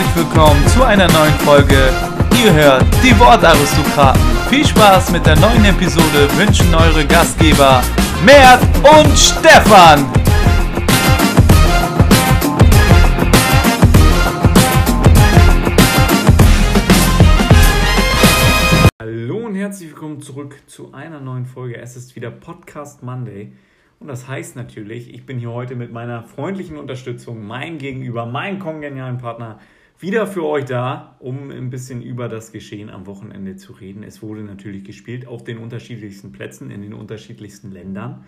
[0.00, 1.76] herzlich willkommen zu einer neuen Folge.
[2.42, 4.20] Ihr hört die Wortaristokraten.
[4.48, 7.82] Viel Spaß mit der neuen Episode wünschen eure Gastgeber
[8.24, 10.06] Mert und Stefan.
[18.98, 21.76] Hallo und herzlich willkommen zurück zu einer neuen Folge.
[21.76, 23.52] Es ist wieder Podcast Monday.
[23.98, 28.60] Und das heißt natürlich, ich bin hier heute mit meiner freundlichen Unterstützung, mein Gegenüber, meinen
[28.60, 29.58] kongenialen Partner,
[30.00, 34.02] wieder für euch da, um ein bisschen über das Geschehen am Wochenende zu reden.
[34.02, 38.24] Es wurde natürlich gespielt auf den unterschiedlichsten Plätzen, in den unterschiedlichsten Ländern.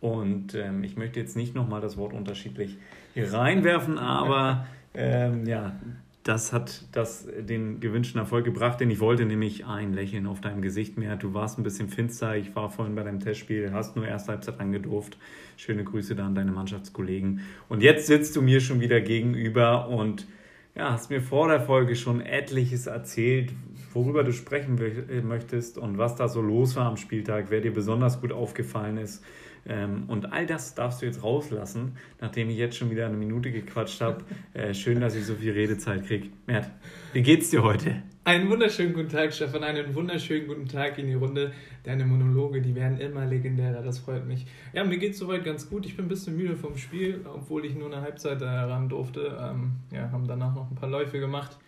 [0.00, 2.76] Und ähm, ich möchte jetzt nicht nochmal das Wort unterschiedlich
[3.14, 5.76] hier reinwerfen, aber ähm, ja,
[6.24, 10.60] das hat das, den gewünschten Erfolg gebracht, denn ich wollte nämlich ein Lächeln auf deinem
[10.62, 11.16] Gesicht mehr.
[11.16, 12.36] Du warst ein bisschen finster.
[12.36, 15.18] Ich war vorhin bei deinem Testspiel, hast nur erste Halbzeit angedurft.
[15.56, 17.40] Schöne Grüße da an deine Mannschaftskollegen.
[17.68, 20.26] Und jetzt sitzt du mir schon wieder gegenüber und
[20.74, 23.52] ja, hast mir vor der Folge schon etliches erzählt,
[23.92, 24.78] worüber du sprechen
[25.26, 29.22] möchtest und was da so los war am Spieltag, wer dir besonders gut aufgefallen ist.
[29.66, 33.50] Ähm, und all das darfst du jetzt rauslassen, nachdem ich jetzt schon wieder eine Minute
[33.50, 34.24] gequatscht habe.
[34.54, 36.28] Äh, schön, dass ich so viel Redezeit kriege.
[36.46, 36.70] Mert,
[37.14, 38.02] wie geht's dir heute?
[38.24, 39.64] Einen wunderschönen guten Tag, Stefan.
[39.64, 41.52] Einen wunderschönen guten Tag in die Runde.
[41.84, 43.82] Deine Monologe, die werden immer legendärer.
[43.82, 44.46] Das freut mich.
[44.74, 45.86] Ja, mir geht's soweit ganz gut.
[45.86, 49.38] Ich bin ein bisschen müde vom Spiel, obwohl ich nur eine Halbzeit ran durfte.
[49.40, 51.58] Ähm, ja, haben danach noch ein paar Läufe gemacht.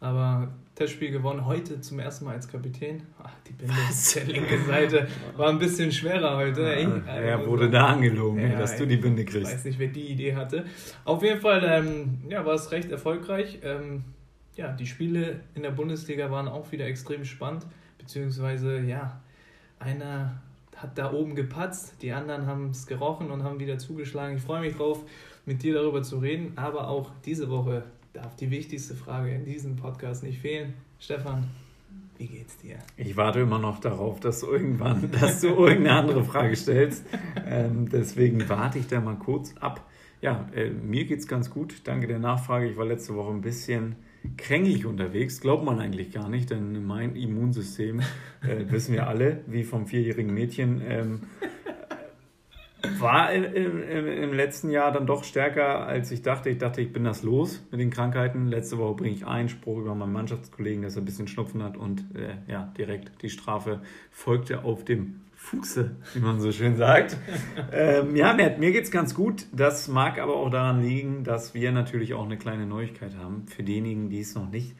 [0.00, 3.02] Aber Testspiel gewonnen, heute zum ersten Mal als Kapitän.
[3.22, 3.74] Ach, die Binde
[4.14, 6.62] der linke Seite war ein bisschen schwerer heute.
[6.62, 9.50] Ja, er wurde da angelogen, ja, dass du die Binde kriegst.
[9.50, 10.66] Ich weiß nicht, wer die Idee hatte.
[11.06, 13.60] Auf jeden Fall ähm, ja, war es recht erfolgreich.
[13.62, 14.04] Ähm,
[14.54, 17.66] ja, die Spiele in der Bundesliga waren auch wieder extrem spannend.
[17.96, 19.20] Beziehungsweise, ja,
[19.78, 20.42] einer
[20.76, 24.36] hat da oben gepatzt, die anderen haben es gerochen und haben wieder zugeschlagen.
[24.36, 25.04] Ich freue mich drauf,
[25.46, 26.52] mit dir darüber zu reden.
[26.56, 27.84] Aber auch diese Woche
[28.16, 30.72] darf die wichtigste Frage in diesem Podcast nicht fehlen.
[30.98, 31.48] Stefan,
[32.16, 32.78] wie geht's dir?
[32.96, 37.04] Ich warte immer noch darauf, dass du irgendwann, dass du irgendeine andere Frage stellst.
[37.46, 39.86] Ähm, deswegen warte ich da mal kurz ab.
[40.22, 41.82] Ja, äh, mir geht's ganz gut.
[41.84, 42.70] Danke der Nachfrage.
[42.70, 43.96] Ich war letzte Woche ein bisschen
[44.38, 45.42] kränklich unterwegs.
[45.42, 48.00] Glaubt man eigentlich gar nicht, denn mein Immunsystem,
[48.40, 51.20] äh, wissen wir alle, wie vom vierjährigen Mädchen, ähm,
[52.98, 56.50] war im, im, im, letzten Jahr dann doch stärker, als ich dachte.
[56.50, 58.48] Ich dachte, ich bin das los mit den Krankheiten.
[58.48, 61.76] Letzte Woche bringe ich einen Spruch über meinen Mannschaftskollegen, dass er ein bisschen Schnupfen hat
[61.76, 63.80] und äh, ja, direkt die Strafe
[64.10, 67.16] folgte auf dem Fuße, wie man so schön sagt.
[67.72, 69.46] ähm, ja, mir, mir es ganz gut.
[69.52, 73.46] Das mag aber auch daran liegen, dass wir natürlich auch eine kleine Neuigkeit haben.
[73.46, 74.74] Für diejenigen, die es noch nicht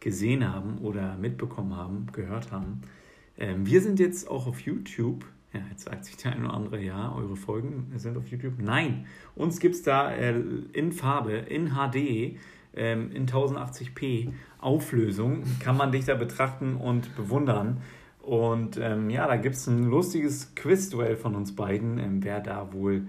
[0.00, 2.82] gesehen haben oder mitbekommen haben, gehört haben.
[3.38, 6.80] Ähm, wir sind jetzt auch auf YouTube ja, jetzt sagt sich der eine oder andere,
[6.80, 8.54] ja, eure Folgen sind auf YouTube.
[8.58, 10.40] Nein, uns gibt es da äh,
[10.72, 12.38] in Farbe, in HD,
[12.74, 15.42] ähm, in 1080p Auflösung.
[15.58, 17.82] Kann man dich da betrachten und bewundern.
[18.22, 22.72] Und ähm, ja, da gibt es ein lustiges Quiz-Duell von uns beiden, ähm, wer da
[22.72, 23.08] wohl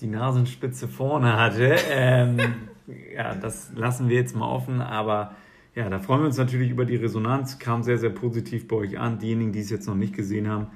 [0.00, 1.76] die Nasenspitze vorne hatte.
[1.90, 2.38] Ähm,
[3.14, 5.34] ja, das lassen wir jetzt mal offen, aber
[5.74, 7.58] ja, da freuen wir uns natürlich über die Resonanz.
[7.58, 9.18] Kam sehr, sehr positiv bei euch an.
[9.18, 10.68] Diejenigen, die es jetzt noch nicht gesehen haben,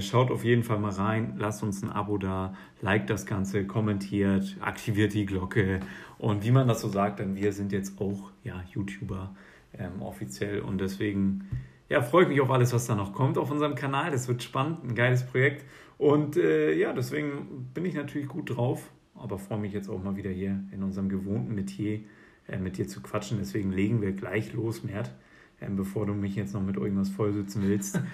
[0.00, 4.56] schaut auf jeden Fall mal rein, lasst uns ein Abo da, liked das Ganze, kommentiert,
[4.60, 5.80] aktiviert die Glocke
[6.18, 9.34] und wie man das so sagt, denn wir sind jetzt auch ja, YouTuber
[9.78, 11.48] ähm, offiziell und deswegen
[11.88, 14.10] ja, freue ich mich auf alles, was da noch kommt auf unserem Kanal.
[14.10, 15.64] Das wird spannend, ein geiles Projekt
[15.98, 20.16] und äh, ja, deswegen bin ich natürlich gut drauf, aber freue mich jetzt auch mal
[20.16, 22.00] wieder hier in unserem gewohnten Metier
[22.48, 23.38] äh, mit dir zu quatschen.
[23.38, 25.12] Deswegen legen wir gleich los, Mert,
[25.60, 28.00] äh, bevor du mich jetzt noch mit irgendwas vollsitzen willst.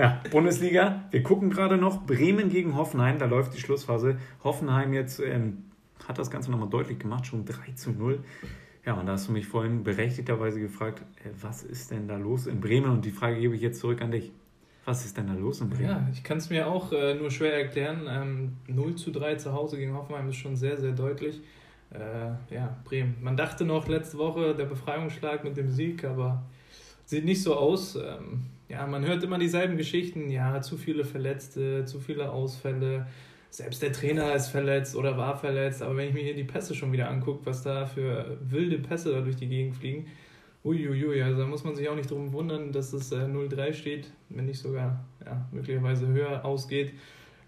[0.00, 1.04] Ja, Bundesliga.
[1.10, 3.18] Wir gucken gerade noch Bremen gegen Hoffenheim.
[3.18, 4.16] Da läuft die Schlussphase.
[4.42, 5.64] Hoffenheim jetzt ähm,
[6.08, 8.20] hat das Ganze nochmal deutlich gemacht, schon 3 zu 0.
[8.86, 12.46] Ja, und da hast du mich vorhin berechtigterweise gefragt, äh, was ist denn da los
[12.46, 12.90] in Bremen?
[12.90, 14.32] Und die Frage gebe ich jetzt zurück an dich.
[14.86, 15.90] Was ist denn da los in Bremen?
[15.90, 18.06] Ja, ich kann es mir auch äh, nur schwer erklären.
[18.08, 21.42] Ähm, 0 zu 3 zu Hause gegen Hoffenheim ist schon sehr, sehr deutlich.
[21.92, 23.16] Äh, ja, Bremen.
[23.20, 26.44] Man dachte noch letzte Woche der Befreiungsschlag mit dem Sieg, aber
[27.04, 27.96] sieht nicht so aus.
[27.96, 30.30] Ähm, ja, man hört immer dieselben Geschichten.
[30.30, 33.06] Ja, zu viele Verletzte, zu viele Ausfälle.
[33.50, 35.82] Selbst der Trainer ist verletzt oder war verletzt.
[35.82, 39.10] Aber wenn ich mir hier die Pässe schon wieder angucke, was da für wilde Pässe
[39.10, 40.06] da durch die Gegend fliegen,
[40.64, 44.12] uiuiui, also da muss man sich auch nicht drum wundern, dass es äh, 0-3 steht,
[44.28, 46.92] wenn nicht sogar ja, möglicherweise höher ausgeht.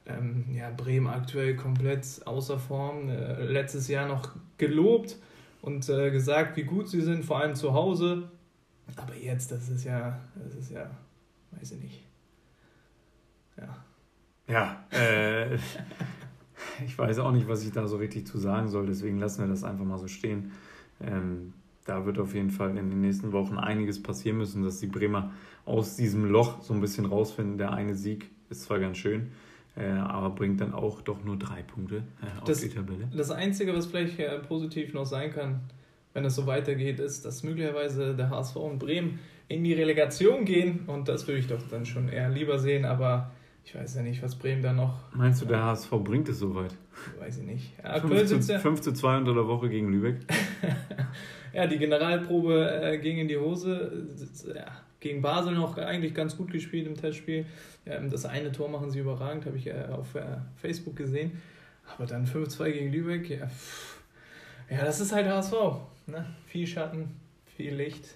[0.06, 3.08] Ähm, ja, Bremen aktuell komplett außer Form.
[3.08, 5.16] Äh, letztes Jahr noch gelobt
[5.60, 8.30] und äh, gesagt, wie gut sie sind, vor allem zu Hause.
[8.96, 10.90] Aber jetzt, das ist ja, das ist ja
[11.58, 12.04] weiß ich nicht.
[13.56, 13.84] Ja.
[14.48, 15.54] Ja, äh,
[16.86, 19.48] ich weiß auch nicht, was ich da so richtig zu sagen soll, deswegen lassen wir
[19.48, 20.52] das einfach mal so stehen.
[21.00, 21.52] Ähm,
[21.84, 25.32] da wird auf jeden Fall in den nächsten Wochen einiges passieren müssen, dass die Bremer
[25.64, 27.58] aus diesem Loch so ein bisschen rausfinden.
[27.58, 29.32] Der eine Sieg ist zwar ganz schön,
[29.76, 33.08] äh, aber bringt dann auch doch nur drei Punkte äh, auf das, die Tabelle.
[33.16, 35.60] Das Einzige, was vielleicht äh, positiv noch sein kann,
[36.12, 40.80] wenn es so weitergeht, ist, dass möglicherweise der HSV und Bremen in die Relegation gehen
[40.86, 43.30] und das würde ich doch dann schon eher lieber sehen, aber
[43.64, 44.94] ich weiß ja nicht, was Bremen da noch.
[45.14, 46.74] Meinst du, der HSV bringt es soweit?
[47.18, 47.72] Weiß ich nicht.
[47.82, 50.16] Ja, 5, zu, ja 5 zu 2 unter der Woche gegen Lübeck.
[51.52, 54.08] ja, die Generalprobe äh, ging in die Hose.
[54.54, 54.66] Ja,
[55.02, 57.44] gegen Basel noch eigentlich ganz gut gespielt im Testspiel.
[57.84, 61.32] Ähm, das eine Tor machen sie überragend, habe ich äh, auf äh, Facebook gesehen.
[61.94, 63.50] Aber dann 5-2 gegen Lübeck, ja,
[64.70, 65.52] ja, das ist halt HSV.
[66.06, 66.24] Ne?
[66.46, 67.10] Viel Schatten,
[67.56, 68.14] viel Licht.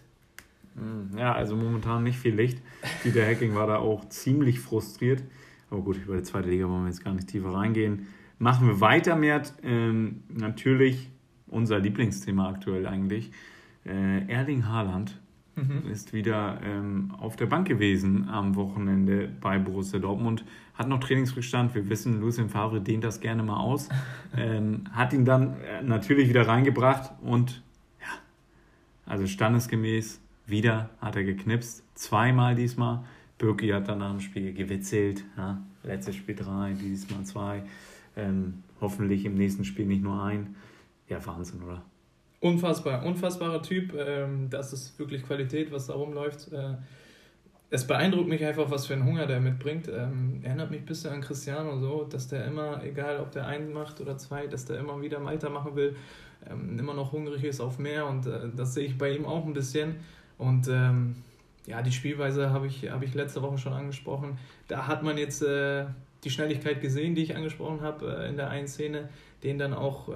[0.76, 2.62] Hm, ja, also momentan nicht viel Licht.
[3.04, 5.22] Dieter Hacking war da auch ziemlich frustriert.
[5.68, 8.06] Aber gut, über die zweite Liga wollen wir jetzt gar nicht tiefer reingehen.
[8.38, 9.52] Machen wir weiter, Mert.
[9.62, 11.10] Ähm, natürlich
[11.48, 13.32] unser Lieblingsthema aktuell eigentlich.
[13.84, 15.18] Äh, Erling Haaland
[15.56, 15.90] mhm.
[15.90, 20.44] ist wieder ähm, auf der Bank gewesen am Wochenende bei Borussia Dortmund.
[20.74, 21.74] Hat noch Trainingsrückstand.
[21.74, 23.88] Wir wissen, Lucien Favre dehnt das gerne mal aus.
[24.36, 27.62] ähm, hat ihn dann äh, natürlich wieder reingebracht und
[28.00, 28.08] ja,
[29.06, 31.82] also standesgemäß wieder hat er geknipst.
[31.94, 33.04] Zweimal diesmal.
[33.38, 35.24] Birki hat dann nach dem Spiel gewitzelt.
[35.36, 37.62] Ja, letztes Spiel drei, diesmal zwei.
[38.16, 40.56] Ähm, hoffentlich im nächsten Spiel nicht nur ein.
[41.08, 41.82] Ja, Wahnsinn, oder?
[42.40, 43.94] Unfassbar, unfassbarer Typ.
[43.94, 46.52] Ähm, das ist wirklich Qualität, was da rumläuft.
[46.52, 46.74] Äh,
[47.70, 49.88] es beeindruckt mich einfach, was für einen Hunger der mitbringt.
[49.88, 53.72] Ähm, erinnert mich ein bisschen an Cristiano so, dass der immer, egal ob der einen
[53.72, 55.96] macht oder zwei, dass der immer wieder weitermachen will,
[56.48, 59.44] ähm, immer noch hungrig ist auf mehr und äh, das sehe ich bei ihm auch
[59.44, 59.96] ein bisschen.
[60.38, 60.68] Und
[61.66, 64.38] ja, die Spielweise habe ich, hab ich letzte Woche schon angesprochen.
[64.68, 65.86] Da hat man jetzt äh,
[66.26, 69.08] die Schnelligkeit gesehen, die ich angesprochen habe äh, in der einen Szene.
[69.44, 70.14] Den dann auch äh,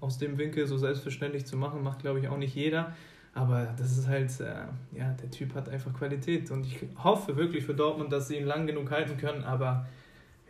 [0.00, 2.94] aus dem Winkel so selbstverständlich zu machen, macht, glaube ich, auch nicht jeder.
[3.32, 6.50] Aber das ist halt, äh, ja, der Typ hat einfach Qualität.
[6.50, 9.44] Und ich hoffe wirklich für Dortmund, dass sie ihn lang genug halten können.
[9.44, 9.86] Aber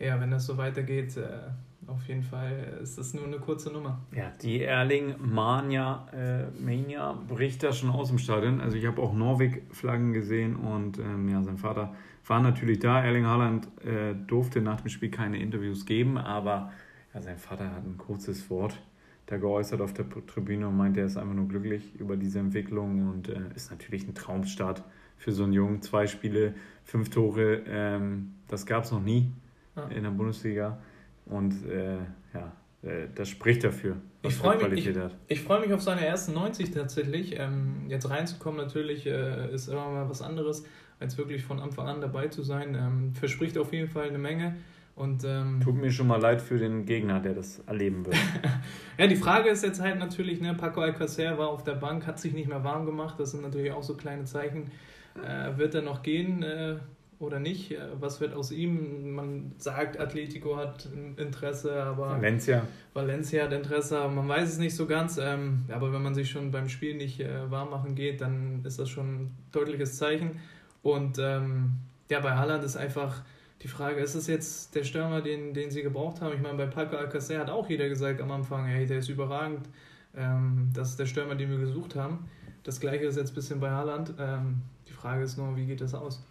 [0.00, 1.29] ja, wenn das so weitergeht, äh,
[1.93, 4.00] auf jeden Fall ist das nur eine kurze Nummer.
[4.15, 8.61] Ja, die Erling Mania, äh, Mania bricht da schon aus dem Stadion.
[8.61, 11.94] Also ich habe auch Norweg-Flaggen gesehen und ähm, ja, sein Vater
[12.27, 13.03] war natürlich da.
[13.03, 16.73] Erling Haaland äh, durfte nach dem Spiel keine Interviews geben, aber
[17.15, 18.79] ja, sein Vater hat ein kurzes Wort
[19.27, 23.09] da geäußert auf der Tribüne und meinte, er ist einfach nur glücklich über diese Entwicklung
[23.09, 24.83] und äh, ist natürlich ein Traumstart
[25.17, 25.83] für so einen Jungen.
[25.83, 26.55] Zwei Spiele,
[26.85, 29.33] fünf Tore, ähm, das gab es noch nie
[29.77, 29.85] ja.
[29.88, 30.79] in der Bundesliga.
[31.27, 31.99] Und äh,
[32.35, 32.53] ja,
[32.83, 34.97] äh, das spricht dafür, ich freue mich, ich,
[35.27, 37.39] ich freue mich auf seine ersten 90 tatsächlich.
[37.39, 40.65] Ähm, jetzt reinzukommen natürlich äh, ist immer mal was anderes,
[41.01, 42.77] als wirklich von Anfang an dabei zu sein.
[42.77, 44.57] Ähm, verspricht auf jeden Fall eine Menge.
[44.95, 48.17] Und, ähm, Tut mir schon mal leid für den Gegner, der das erleben wird.
[48.99, 52.21] ja, die Frage ist jetzt halt natürlich, ne, Paco Alcacer war auf der Bank, hat
[52.21, 53.19] sich nicht mehr warm gemacht.
[53.19, 54.71] Das sind natürlich auch so kleine Zeichen.
[55.27, 56.43] Äh, wird er noch gehen?
[56.43, 56.77] Äh,
[57.23, 57.75] oder nicht?
[57.99, 59.15] Was wird aus ihm?
[59.15, 62.67] Man sagt, Atletico hat Interesse, aber Valencia.
[62.93, 65.19] Valencia hat Interesse, aber man weiß es nicht so ganz.
[65.19, 68.79] Ähm, aber wenn man sich schon beim Spiel nicht äh, warm machen geht, dann ist
[68.79, 70.41] das schon ein deutliches Zeichen.
[70.83, 71.73] Und ähm,
[72.11, 73.23] ja, bei Haaland ist einfach
[73.62, 76.35] die Frage, ist es jetzt der Stürmer, den, den sie gebraucht haben?
[76.35, 79.69] Ich meine, bei Paco Alcacer hat auch jeder gesagt am Anfang, hey, der ist überragend.
[80.17, 82.29] Ähm, das ist der Stürmer, den wir gesucht haben.
[82.64, 84.14] Das gleiche ist jetzt ein bisschen bei Haaland.
[84.19, 86.23] Ähm, die Frage ist nur, wie geht das aus?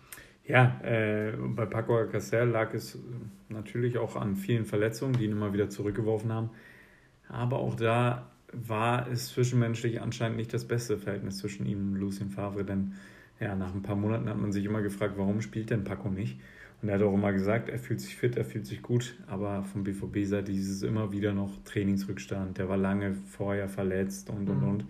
[0.52, 3.00] Ja, äh, bei Paco Alcacer lag es
[3.48, 6.50] natürlich auch an vielen Verletzungen, die ihn immer wieder zurückgeworfen haben.
[7.30, 12.32] Aber auch da war es zwischenmenschlich anscheinend nicht das beste Verhältnis zwischen ihm und Lucien
[12.32, 12.96] Favre, denn
[13.40, 16.38] ja, nach ein paar Monaten hat man sich immer gefragt, warum spielt denn Paco nicht?
[16.82, 19.64] Und er hat auch immer gesagt, er fühlt sich fit, er fühlt sich gut, aber
[19.64, 22.58] vom BVB-Seite dieses immer wieder noch Trainingsrückstand.
[22.58, 24.70] Der war lange vorher verletzt und und mhm.
[24.70, 24.86] und.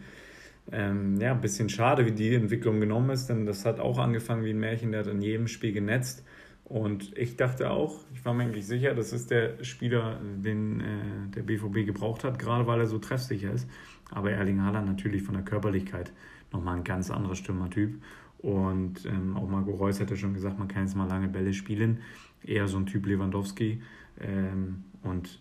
[0.71, 4.43] Ähm, ja, ein bisschen schade, wie die Entwicklung genommen ist, denn das hat auch angefangen
[4.43, 6.23] wie ein Märchen, der hat in jedem Spiel genetzt.
[6.65, 11.27] Und ich dachte auch, ich war mir eigentlich sicher, das ist der Spieler, den äh,
[11.35, 13.67] der BVB gebraucht hat, gerade weil er so treffsicher ist.
[14.09, 16.13] Aber Erling Haaland natürlich von der Körperlichkeit
[16.53, 18.01] nochmal ein ganz anderer Stürmertyp.
[18.37, 21.53] Und ähm, auch Marco Reus hat ja schon gesagt, man kann jetzt mal lange Bälle
[21.53, 21.99] spielen.
[22.43, 23.81] Eher so ein Typ Lewandowski.
[24.19, 25.39] Ähm, und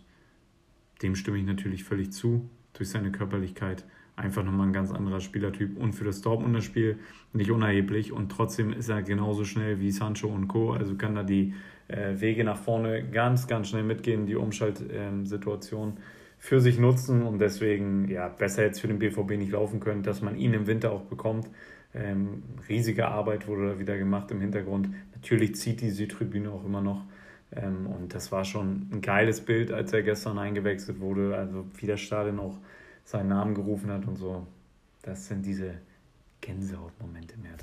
[1.02, 3.84] dem stimme ich natürlich völlig zu, durch seine Körperlichkeit
[4.20, 6.98] einfach nochmal ein ganz anderer Spielertyp und für das Dortmunder Spiel
[7.32, 10.72] nicht unerheblich und trotzdem ist er genauso schnell wie Sancho und Co.
[10.72, 11.54] Also kann da die
[11.88, 15.96] äh, Wege nach vorne ganz, ganz schnell mitgehen, die Umschaltsituation ähm,
[16.38, 20.22] für sich nutzen und deswegen ja besser jetzt für den BVB nicht laufen können, dass
[20.22, 21.48] man ihn im Winter auch bekommt.
[21.92, 24.88] Ähm, riesige Arbeit wurde da wieder gemacht im Hintergrund.
[25.14, 27.04] Natürlich zieht die Südtribüne auch immer noch.
[27.52, 31.36] Ähm, und das war schon ein geiles Bild, als er gestern eingewechselt wurde.
[31.36, 32.58] Also wie das Stadion auch
[33.10, 34.46] seinen Namen gerufen hat und so.
[35.02, 35.74] das sind diese
[36.40, 37.56] Gänsehautmomente mehr.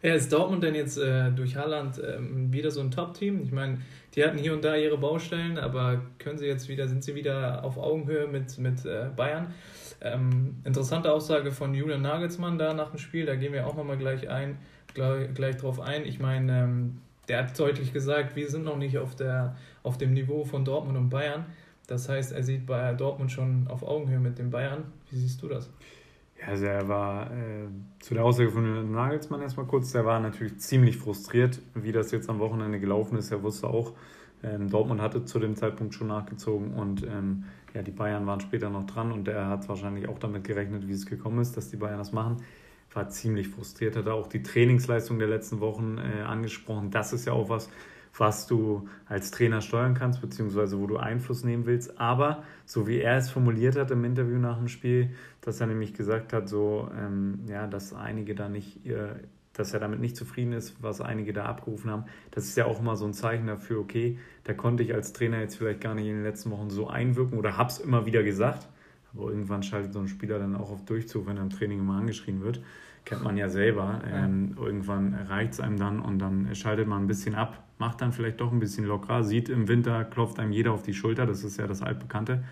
[0.00, 3.42] Ja, ist Dortmund denn jetzt äh, durch Haaland ähm, wieder so ein Top-Team?
[3.42, 3.78] Ich meine,
[4.14, 7.64] die hatten hier und da ihre Baustellen, aber können sie jetzt wieder, sind sie wieder
[7.64, 9.52] auf Augenhöhe mit, mit äh, Bayern?
[10.00, 13.98] Ähm, interessante Aussage von Julian Nagelsmann da nach dem Spiel, da gehen wir auch nochmal
[13.98, 14.56] gleich ein,
[14.94, 16.06] gleich, gleich drauf ein.
[16.06, 20.14] Ich meine, ähm, der hat deutlich gesagt, wir sind noch nicht auf, der, auf dem
[20.14, 21.44] Niveau von Dortmund und Bayern.
[21.88, 24.84] Das heißt, er sieht bei Dortmund schon auf Augenhöhe mit den Bayern.
[25.10, 25.70] Wie siehst du das?
[26.38, 27.66] Ja, also er war äh,
[27.98, 32.28] zu der Aussage von Nagelsmann erstmal kurz, der war natürlich ziemlich frustriert, wie das jetzt
[32.28, 33.32] am Wochenende gelaufen ist.
[33.32, 33.94] Er wusste auch,
[34.42, 38.68] ähm, Dortmund hatte zu dem Zeitpunkt schon nachgezogen und ähm, ja, die Bayern waren später
[38.68, 41.76] noch dran und er hat wahrscheinlich auch damit gerechnet, wie es gekommen ist, dass die
[41.76, 42.36] Bayern das machen.
[42.92, 46.90] War ziemlich frustriert, hat auch die Trainingsleistung der letzten Wochen äh, angesprochen.
[46.90, 47.70] Das ist ja auch was,
[48.16, 52.00] was du als Trainer steuern kannst, beziehungsweise wo du Einfluss nehmen willst.
[52.00, 55.10] Aber so wie er es formuliert hat im Interview nach dem Spiel,
[55.40, 59.20] dass er nämlich gesagt hat, so, ähm, ja, dass einige da nicht, ihr,
[59.52, 62.04] dass er damit nicht zufrieden ist, was einige da abgerufen haben.
[62.30, 65.40] Das ist ja auch immer so ein Zeichen dafür, okay, da konnte ich als Trainer
[65.40, 68.68] jetzt vielleicht gar nicht in den letzten Wochen so einwirken oder hab's immer wieder gesagt.
[69.14, 71.96] Aber irgendwann schaltet so ein Spieler dann auch auf Durchzug, wenn er im Training immer
[71.96, 72.60] angeschrien wird
[73.08, 74.02] kennt man ja selber.
[74.06, 78.12] Ähm, irgendwann reicht es einem dann und dann schaltet man ein bisschen ab, macht dann
[78.12, 81.44] vielleicht doch ein bisschen lockerer, sieht im Winter, klopft einem jeder auf die Schulter, das
[81.44, 82.44] ist ja das Altbekannte.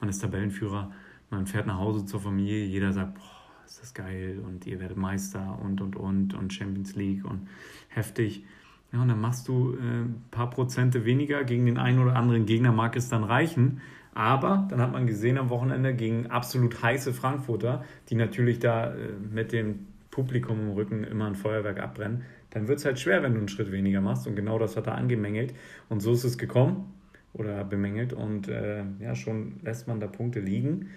[0.00, 0.90] Man ist Tabellenführer,
[1.30, 4.96] man fährt nach Hause zur Familie, jeder sagt, boah, ist das geil und ihr werdet
[4.96, 7.48] Meister und und und und Champions League und
[7.88, 8.44] heftig.
[8.92, 12.46] Ja, und dann machst du äh, ein paar Prozente weniger gegen den einen oder anderen
[12.46, 13.80] Gegner, mag es dann reichen.
[14.14, 19.12] Aber dann hat man gesehen am Wochenende gegen absolut heiße Frankfurter, die natürlich da äh,
[19.32, 22.22] mit dem Publikum im Rücken immer ein Feuerwerk abbrennen,
[22.54, 24.26] dann wird es halt schwer, wenn du einen Schritt weniger machst.
[24.26, 25.52] Und genau das hat er angemängelt.
[25.88, 26.94] Und so ist es gekommen
[27.32, 28.12] oder bemängelt.
[28.12, 30.90] Und äh, ja, schon lässt man da Punkte liegen.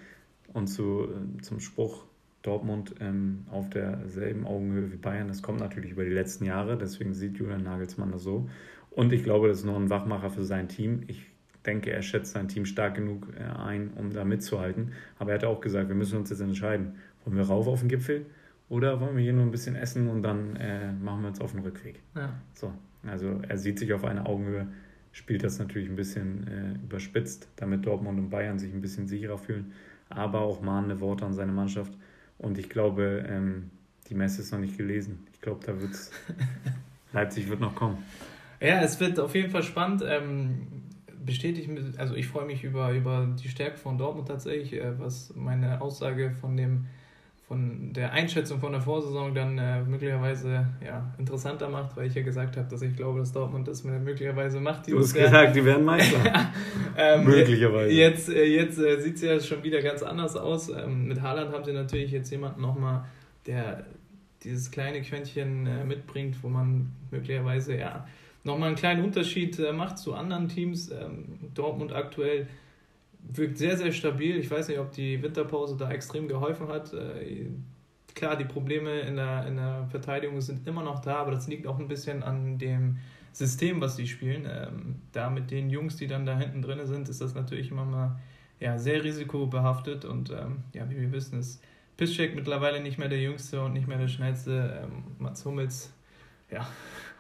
[0.54, 2.06] Und zu, äh, zum Spruch
[2.44, 6.78] Dortmund ähm, auf derselben Augenhöhe wie Bayern, das kommt natürlich über die letzten Jahre.
[6.78, 8.48] Deswegen sieht Julian Nagelsmann das so.
[8.92, 11.02] Und ich glaube, das ist noch ein Wachmacher für sein Team.
[11.08, 11.26] Ich
[11.66, 14.94] denke, er schätzt sein Team stark genug äh, ein, um da mitzuhalten.
[15.18, 16.96] Aber er hat auch gesagt, wir müssen uns jetzt entscheiden.
[17.26, 18.28] Wollen wir rauf auf den Gipfel
[18.70, 21.52] oder wollen wir hier nur ein bisschen essen und dann äh, machen wir uns auf
[21.52, 22.02] den Rückweg?
[22.16, 22.34] Ja.
[22.54, 22.74] So,
[23.06, 24.68] also er sieht sich auf einer Augenhöhe,
[25.12, 29.38] spielt das natürlich ein bisschen äh, überspitzt, damit Dortmund und Bayern sich ein bisschen sicherer
[29.38, 29.72] fühlen,
[30.10, 31.94] aber auch mahnende Worte an seine Mannschaft.
[32.38, 33.72] Und ich glaube, ähm,
[34.10, 35.26] die Messe ist noch nicht gelesen.
[35.34, 36.12] Ich glaube, da wird's.
[37.14, 37.98] Leipzig wird noch kommen.
[38.60, 40.04] Ja, es wird auf jeden Fall spannend.
[40.06, 40.68] Ähm,
[41.26, 45.82] bestätigt, also ich freue mich über, über die Stärke von Dortmund tatsächlich, äh, was meine
[45.82, 46.86] Aussage von dem
[47.48, 52.22] von der Einschätzung von der Vorsaison dann äh, möglicherweise ja, interessanter macht, weil ich ja
[52.22, 54.90] gesagt habe, dass ich glaube, dass Dortmund das möglicherweise macht.
[54.92, 56.18] Du hast gesagt, die werden Meister.
[56.98, 57.94] ähm, möglicherweise.
[57.94, 60.68] Jetzt, äh, jetzt äh, sieht es ja schon wieder ganz anders aus.
[60.70, 63.06] Ähm, mit Haaland haben sie natürlich jetzt jemanden nochmal,
[63.46, 63.86] der
[64.44, 68.06] dieses kleine Quäntchen äh, mitbringt, wo man möglicherweise ja
[68.44, 70.92] nochmal einen kleinen Unterschied äh, macht zu anderen Teams.
[70.92, 72.48] Ähm, Dortmund aktuell
[73.34, 74.38] wirkt sehr, sehr stabil.
[74.38, 76.94] Ich weiß nicht, ob die Winterpause da extrem geholfen hat.
[76.94, 77.48] Äh,
[78.16, 81.68] klar, die Probleme in der, in der Verteidigung sind immer noch da, aber das liegt
[81.68, 82.98] auch ein bisschen an dem
[83.32, 84.48] System, was sie spielen.
[84.50, 87.86] Ähm, da mit den Jungs, die dann da hinten drin sind, ist das natürlich immer
[87.86, 88.20] mal
[88.60, 91.62] ja, sehr risikobehaftet und ähm, ja, wie wir wissen, ist
[91.96, 94.82] Piszczek mittlerweile nicht mehr der Jüngste und nicht mehr der Schnellste.
[94.84, 95.94] Ähm, Mats Hummels,
[96.50, 96.68] ja,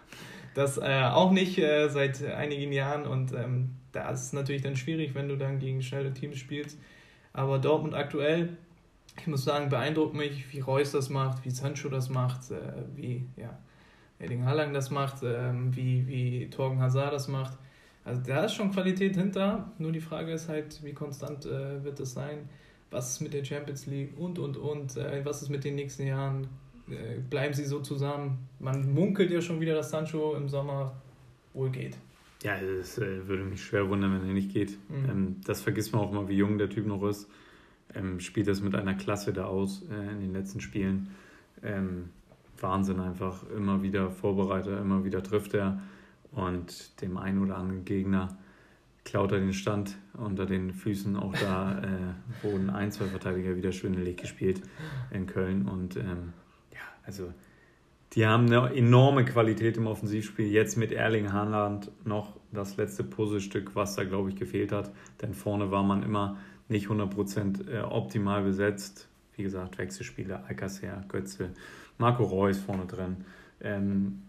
[0.55, 3.33] das äh, auch nicht äh, seit einigen Jahren und
[3.97, 6.77] da ist es natürlich dann schwierig, wenn du dann gegen schnelle Teams spielst.
[7.33, 8.57] Aber Dortmund aktuell,
[9.19, 12.57] ich muss sagen, beeindruckt mich, wie Reus das macht, wie Sancho das macht, äh,
[12.95, 13.57] wie ja,
[14.19, 17.57] Erling Hallang das macht, äh, wie, wie Torgen Hazard das macht.
[18.05, 19.71] Also da ist schon Qualität hinter.
[19.79, 22.47] Nur die Frage ist halt, wie konstant äh, wird es sein?
[22.91, 24.95] Was ist mit der Champions League und und und?
[24.95, 26.47] Äh, was ist mit den nächsten Jahren?
[26.87, 28.47] Äh, bleiben sie so zusammen?
[28.59, 30.93] Man munkelt ja schon wieder, dass Sancho im Sommer
[31.53, 31.97] wohl geht.
[32.43, 34.77] Ja, es äh, würde mich schwer wundern, wenn er nicht geht.
[34.89, 35.09] Mhm.
[35.09, 37.27] Ähm, das vergisst man auch mal, wie jung der Typ noch ist.
[37.95, 41.09] Ähm, spielt das mit einer Klasse da aus äh, in den letzten Spielen.
[41.63, 42.09] Ähm,
[42.59, 43.43] Wahnsinn einfach.
[43.49, 45.81] Immer wieder Vorbereiter, immer wieder trifft er.
[46.31, 48.37] Und dem einen oder anderen Gegner
[49.03, 51.15] klaut er den Stand unter den Füßen.
[51.15, 52.13] Auch da äh,
[52.43, 54.61] wurden ein, zwei Verteidiger wieder schwindelig gespielt
[55.11, 55.67] in Köln.
[55.67, 56.33] Und ähm,
[56.71, 57.33] ja, also
[58.17, 60.47] die haben eine enorme Qualität im Offensivspiel.
[60.47, 64.91] Jetzt mit Erling Haaland noch das letzte Puzzlestück, was da, glaube ich, gefehlt hat.
[65.21, 69.07] Denn vorne war man immer nicht 100% äh, optimal besetzt.
[69.35, 71.51] Wie gesagt, Wechselspieler, Alcacer, Götze,
[71.99, 73.17] Marco Reus vorne drin.
[73.61, 74.23] Ähm,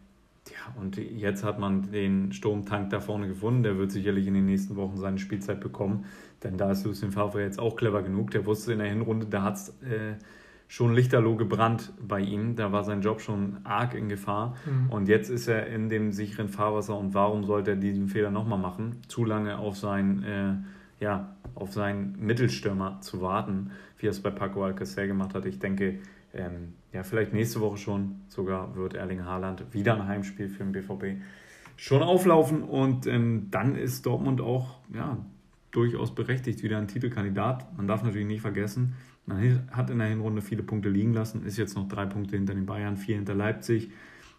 [0.50, 3.62] ja, und jetzt hat man den Sturmtank da vorne gefunden.
[3.62, 6.04] Der wird sicherlich in den nächsten Wochen seine Spielzeit bekommen.
[6.44, 8.32] Denn da ist Lucien Favre jetzt auch clever genug.
[8.32, 10.16] Der wusste in der Hinrunde, da hat es äh,
[10.68, 12.54] schon lichterloh gebrannt bei ihm.
[12.54, 14.54] Da war sein Job schon arg in Gefahr.
[14.66, 14.90] Mhm.
[14.90, 16.96] Und jetzt ist er in dem sicheren Fahrwasser.
[16.96, 19.00] Und warum sollte er diesen Fehler nochmal machen?
[19.08, 24.30] Zu lange auf, sein, äh, ja, auf seinen Mittelstürmer zu warten, wie er es bei
[24.30, 25.46] Paco Alcacer gemacht hat.
[25.46, 26.00] Ich denke,
[26.34, 30.72] ähm, ja, vielleicht nächste Woche schon sogar wird Erling Haaland wieder ein Heimspiel für den
[30.72, 31.20] BVB
[31.78, 32.62] schon auflaufen.
[32.62, 35.16] Und ähm, dann ist Dortmund auch ja,
[35.70, 37.74] durchaus berechtigt, wieder ein Titelkandidat.
[37.76, 38.94] Man darf natürlich nicht vergessen,
[39.28, 42.54] man hat in der Hinrunde viele Punkte liegen lassen, ist jetzt noch drei Punkte hinter
[42.54, 43.90] den Bayern, vier hinter Leipzig.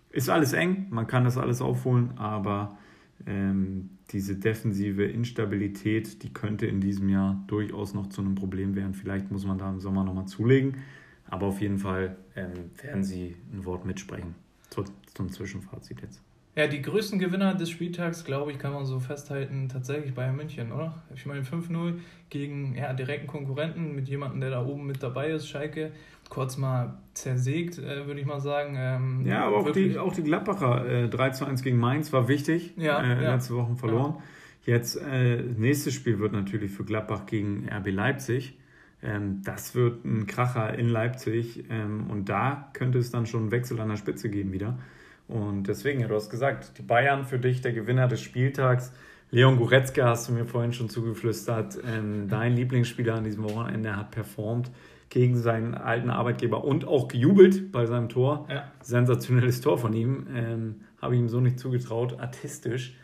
[0.09, 2.77] Ist alles eng, man kann das alles aufholen, aber
[3.27, 8.95] ähm, diese defensive Instabilität, die könnte in diesem Jahr durchaus noch zu einem Problem werden.
[8.95, 10.77] Vielleicht muss man da im Sommer nochmal zulegen,
[11.27, 14.33] aber auf jeden Fall ähm, werden sie ein Wort mitsprechen.
[15.13, 16.21] zum Zwischenfazit jetzt.
[16.59, 20.73] Ja, die größten Gewinner des Spieltags, glaube ich, kann man so festhalten, tatsächlich Bayern München,
[20.73, 20.93] oder?
[21.15, 21.93] Ich meine, 5-0
[22.29, 25.93] gegen ja, direkten Konkurrenten mit jemandem, der da oben mit dabei ist, Schalke,
[26.27, 28.75] kurz mal zersägt, äh, würde ich mal sagen.
[28.77, 32.73] Ähm, ja, aber auch die, auch die Gladbacher äh, 3 1 gegen Mainz war wichtig,
[32.75, 33.35] ja, äh, ja.
[33.35, 34.15] letzte Woche verloren.
[34.65, 34.73] Ja.
[34.73, 38.57] Jetzt, äh, nächstes Spiel wird natürlich für Gladbach gegen RB Leipzig.
[39.01, 43.51] Ähm, das wird ein Kracher in Leipzig ähm, und da könnte es dann schon einen
[43.51, 44.77] Wechsel an der Spitze geben wieder.
[45.29, 48.91] Und deswegen, du hast gesagt, die Bayern für dich der Gewinner des Spieltags.
[49.29, 51.77] Leon Goretzka hast du mir vorhin schon zugeflüstert.
[51.85, 54.71] Ähm, dein Lieblingsspieler an diesem Wochenende hat performt
[55.09, 58.47] gegen seinen alten Arbeitgeber und auch gejubelt bei seinem Tor.
[58.49, 58.71] Ja.
[58.81, 60.25] Sensationelles Tor von ihm.
[60.33, 62.19] Ähm, Habe ich ihm so nicht zugetraut.
[62.19, 62.97] Artistisch.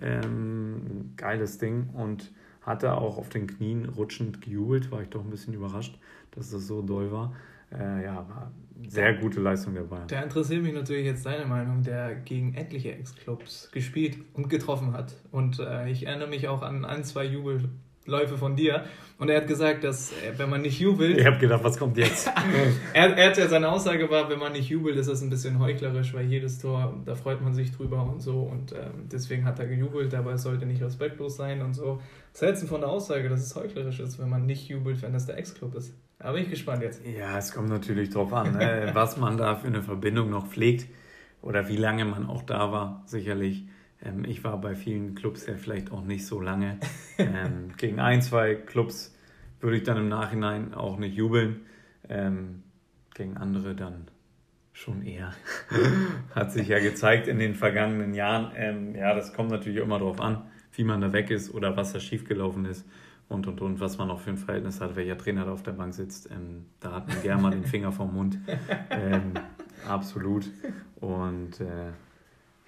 [0.00, 1.90] Ähm, geiles Ding.
[1.94, 4.92] Und hat er auch auf den Knien rutschend gejubelt.
[4.92, 5.98] War ich doch ein bisschen überrascht,
[6.30, 7.34] dass das so doll war.
[7.72, 8.52] Äh, ja, war
[8.88, 10.00] sehr gute Leistung dabei.
[10.06, 15.14] Da interessiert mich natürlich jetzt deine Meinung, der gegen etliche Ex-Clubs gespielt und getroffen hat.
[15.30, 18.84] Und äh, ich erinnere mich auch an ein, zwei Jubelläufe von dir.
[19.18, 21.18] Und er hat gesagt, dass äh, wenn man nicht jubelt.
[21.18, 22.30] Ich habe gedacht, was kommt jetzt?
[22.92, 25.58] er, er hat ja seine Aussage war, wenn man nicht jubelt, ist das ein bisschen
[25.58, 28.40] heuchlerisch, weil jedes Tor, da freut man sich drüber und so.
[28.42, 32.00] Und ähm, deswegen hat er gejubelt, aber es sollte nicht respektlos sein und so.
[32.32, 35.12] Was hältst du von der Aussage, dass es heuchlerisch ist, wenn man nicht jubelt, wenn
[35.12, 35.94] das der Ex-Club ist?
[36.22, 37.04] Da bin ich gespannt jetzt.
[37.04, 38.90] Ja, es kommt natürlich drauf an, ne?
[38.94, 40.86] was man da für eine Verbindung noch pflegt
[41.40, 43.66] oder wie lange man auch da war, sicherlich.
[44.04, 46.78] Ähm, ich war bei vielen Clubs ja vielleicht auch nicht so lange.
[47.18, 49.16] Ähm, gegen ein, zwei Clubs
[49.60, 51.62] würde ich dann im Nachhinein auch nicht jubeln.
[52.08, 52.62] Ähm,
[53.14, 54.06] gegen andere dann
[54.72, 55.34] schon eher.
[56.34, 58.52] Hat sich ja gezeigt in den vergangenen Jahren.
[58.54, 61.92] Ähm, ja, das kommt natürlich immer darauf an, wie man da weg ist oder was
[61.92, 62.86] da schiefgelaufen ist
[63.32, 65.72] und und und, was man auch für ein Verhältnis hat, welcher Trainer da auf der
[65.72, 66.30] Bank sitzt.
[66.30, 68.38] Ähm, da hat man gerne mal den Finger vom Mund.
[68.90, 69.32] Ähm,
[69.88, 70.48] absolut.
[71.00, 71.92] Und äh,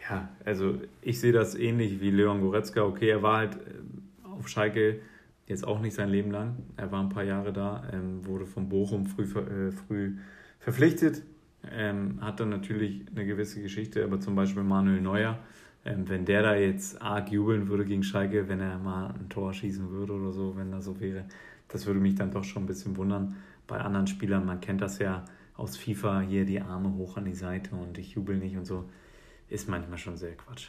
[0.08, 2.82] ja, also ich sehe das ähnlich wie Leon Goretzka.
[2.82, 5.00] Okay, er war halt äh, auf Schalke
[5.46, 6.56] jetzt auch nicht sein Leben lang.
[6.76, 10.16] Er war ein paar Jahre da, ähm, wurde von Bochum früh, äh, früh
[10.58, 11.22] verpflichtet,
[11.70, 15.38] ähm, hat dann natürlich eine gewisse Geschichte, aber zum Beispiel Manuel Neuer
[15.84, 19.52] ähm, wenn der da jetzt arg jubeln würde gegen Schalke, wenn er mal ein Tor
[19.52, 21.24] schießen würde oder so, wenn das so wäre,
[21.68, 23.36] das würde mich dann doch schon ein bisschen wundern.
[23.66, 25.24] Bei anderen Spielern, man kennt das ja
[25.56, 28.88] aus FIFA, hier die Arme hoch an die Seite und ich jubel nicht und so,
[29.48, 30.68] ist manchmal schon sehr Quatsch.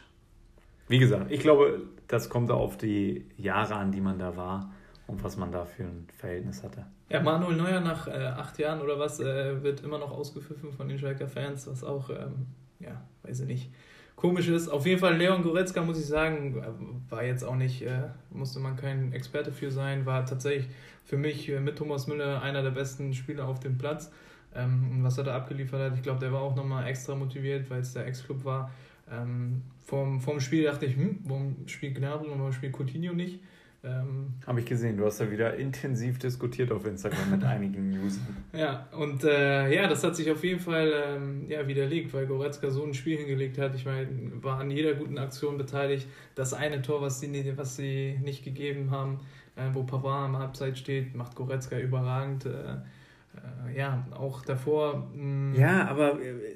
[0.87, 4.71] Wie gesagt, ich glaube, das kommt auf die Jahre an, die man da war
[5.07, 6.85] und was man da für ein Verhältnis hatte.
[7.09, 10.87] Ja, Manuel Neuer nach äh, acht Jahren oder was äh, wird immer noch ausgepfiffen von
[10.87, 12.47] den Schalker Fans, was auch, ähm,
[12.79, 13.71] ja, weiß ich nicht,
[14.15, 14.69] komisch ist.
[14.69, 16.63] Auf jeden Fall Leon Goretzka, muss ich sagen,
[17.09, 20.67] war jetzt auch nicht, äh, musste man kein Experte für sein, war tatsächlich
[21.03, 24.11] für mich äh, mit Thomas Müller einer der besten Spieler auf dem Platz.
[24.55, 27.69] Ähm, und was er da abgeliefert hat, ich glaube, der war auch nochmal extra motiviert,
[27.69, 28.71] weil es der Ex-Club war.
[29.11, 33.39] Ähm, vorm, vorm Spiel dachte ich, hm, warum spielt Gnabry und warum spielt Coutinho nicht?
[33.85, 38.19] Ähm, Habe ich gesehen, du hast ja wieder intensiv diskutiert auf Instagram mit einigen News.
[38.53, 42.71] Ja, und äh, ja, das hat sich auf jeden Fall ähm, ja, widerlegt, weil Goretzka
[42.71, 43.75] so ein Spiel hingelegt hat.
[43.75, 44.07] Ich meine,
[44.41, 46.07] war an jeder guten Aktion beteiligt.
[46.33, 49.19] Das eine Tor, was sie, was sie nicht gegeben haben,
[49.55, 52.45] äh, wo Pavard am Halbzeit steht, macht Goretzka überragend.
[52.45, 55.07] Äh, äh ja, auch davor.
[55.13, 56.55] Mh, mm, ja, aber äh,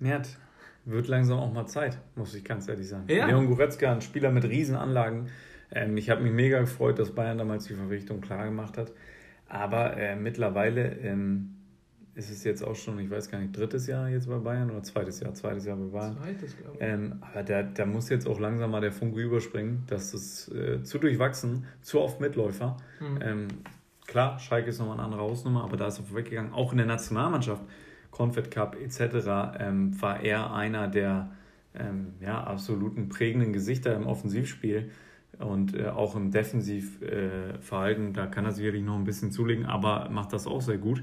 [0.00, 0.28] Mert,
[0.86, 3.04] wird langsam auch mal Zeit, muss ich ganz ehrlich sagen.
[3.08, 3.26] Ja.
[3.26, 5.28] Leon Goretzka, ein Spieler mit Riesenanlagen.
[5.74, 8.92] Ähm, ich habe mich mega gefreut, dass Bayern damals die Verpflichtung klar gemacht hat.
[9.48, 11.54] Aber äh, mittlerweile ähm,
[12.14, 14.82] ist es jetzt auch schon, ich weiß gar nicht, drittes Jahr jetzt bei Bayern oder
[14.82, 16.16] zweites Jahr, zweites Jahr bei Bayern.
[16.16, 16.82] Zweites, glaube ich.
[16.82, 20.82] Ähm, aber da, da muss jetzt auch langsam mal der Funke überspringen, dass das äh,
[20.82, 22.76] zu durchwachsen, zu oft Mitläufer.
[23.00, 23.18] Mhm.
[23.20, 23.48] Ähm,
[24.06, 26.52] klar, Schalke ist nochmal eine andere Hausnummer, aber da ist er vorweggegangen.
[26.52, 27.64] Auch in der Nationalmannschaft,
[28.12, 31.32] Confed Cup etc., ähm, war er einer der
[31.74, 34.90] ähm, ja, absoluten prägenden Gesichter im Offensivspiel.
[35.38, 40.08] Und äh, auch im Defensivverhalten, äh, da kann er sicherlich noch ein bisschen zulegen, aber
[40.10, 41.02] macht das auch sehr gut.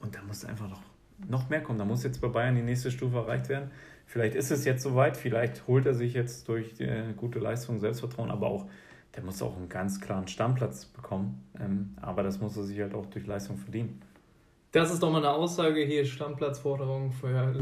[0.00, 0.82] Und da muss einfach noch,
[1.28, 1.78] noch mehr kommen.
[1.78, 3.70] Da muss jetzt bei Bayern die nächste Stufe erreicht werden.
[4.06, 8.30] Vielleicht ist es jetzt soweit, vielleicht holt er sich jetzt durch die gute Leistung Selbstvertrauen,
[8.30, 8.66] aber auch,
[9.16, 11.42] der muss auch einen ganz klaren Stammplatz bekommen.
[11.60, 14.02] Ähm, aber das muss er sich halt auch durch Leistung verdienen.
[14.72, 17.52] Das ist doch mal eine Aussage hier, Stammplatzforderung für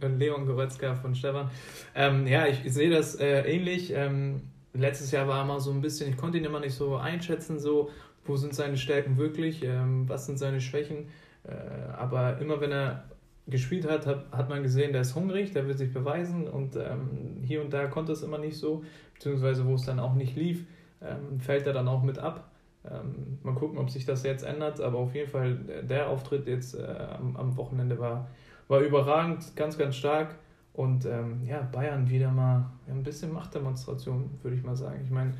[0.00, 1.50] Leon Goretzka von Stefan.
[1.96, 3.92] Ähm, ja, ich, ich sehe das äh, ähnlich.
[3.92, 6.96] Ähm, letztes Jahr war er mal so ein bisschen, ich konnte ihn immer nicht so
[6.96, 7.90] einschätzen, so,
[8.24, 11.08] wo sind seine Stärken wirklich, ähm, was sind seine Schwächen.
[11.44, 13.04] Äh, aber immer wenn er
[13.46, 17.38] gespielt hat, hat, hat man gesehen, der ist hungrig, der will sich beweisen und ähm,
[17.42, 20.64] hier und da konnte es immer nicht so, beziehungsweise wo es dann auch nicht lief,
[21.02, 22.50] ähm, fällt er dann auch mit ab.
[22.88, 26.74] Ähm, mal gucken, ob sich das jetzt ändert, aber auf jeden Fall der Auftritt jetzt
[26.74, 26.84] äh,
[27.18, 28.28] am, am Wochenende war,
[28.68, 30.36] war überragend, ganz, ganz stark.
[30.72, 35.00] Und ähm, ja, Bayern wieder mal ein bisschen Machtdemonstration, würde ich mal sagen.
[35.04, 35.34] Ich meine,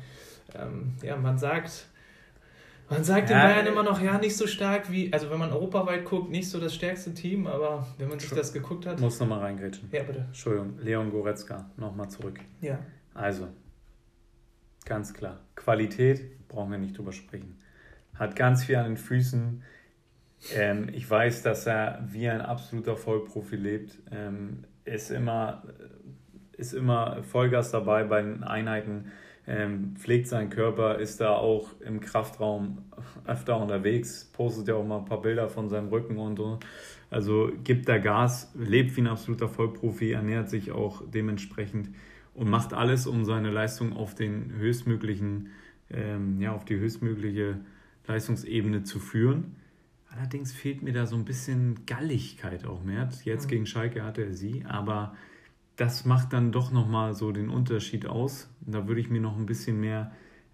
[0.53, 1.87] ähm, ja, man sagt,
[2.89, 5.51] man sagt ja, den Bayern immer noch, ja, nicht so stark wie, also wenn man
[5.51, 8.99] europaweit guckt, nicht so das stärkste Team, aber wenn man sich das geguckt hat.
[8.99, 9.87] Muss nochmal reingrätschen.
[9.91, 10.19] Ja, bitte.
[10.19, 12.39] Entschuldigung, Leon Goretzka, nochmal zurück.
[12.59, 12.79] Ja.
[13.13, 13.47] Also,
[14.85, 17.57] ganz klar, Qualität, brauchen wir nicht drüber sprechen.
[18.13, 19.63] Hat ganz viel an den Füßen.
[20.53, 23.97] Ähm, ich weiß, dass er wie ein absoluter Vollprofi lebt.
[24.11, 25.63] Ähm, ist, immer,
[26.53, 29.11] ist immer Vollgas dabei bei den Einheiten
[29.47, 32.79] ähm, pflegt seinen Körper, ist da auch im Kraftraum
[33.25, 36.59] öfter unterwegs, postet ja auch mal ein paar Bilder von seinem Rücken und so.
[37.09, 41.89] Also gibt da Gas, lebt wie ein absoluter Vollprofi, ernährt sich auch dementsprechend
[42.33, 45.49] und macht alles, um seine Leistung auf den höchstmöglichen,
[45.89, 47.59] ähm, ja, auf die höchstmögliche
[48.07, 49.55] Leistungsebene zu führen.
[50.15, 53.07] Allerdings fehlt mir da so ein bisschen Galligkeit auch mehr.
[53.23, 53.49] Jetzt mhm.
[53.49, 55.15] gegen Schalke hatte er sie, aber
[55.77, 58.49] das macht dann doch nochmal so den Unterschied aus.
[58.61, 60.11] Da würde ich mir noch ein bisschen mehr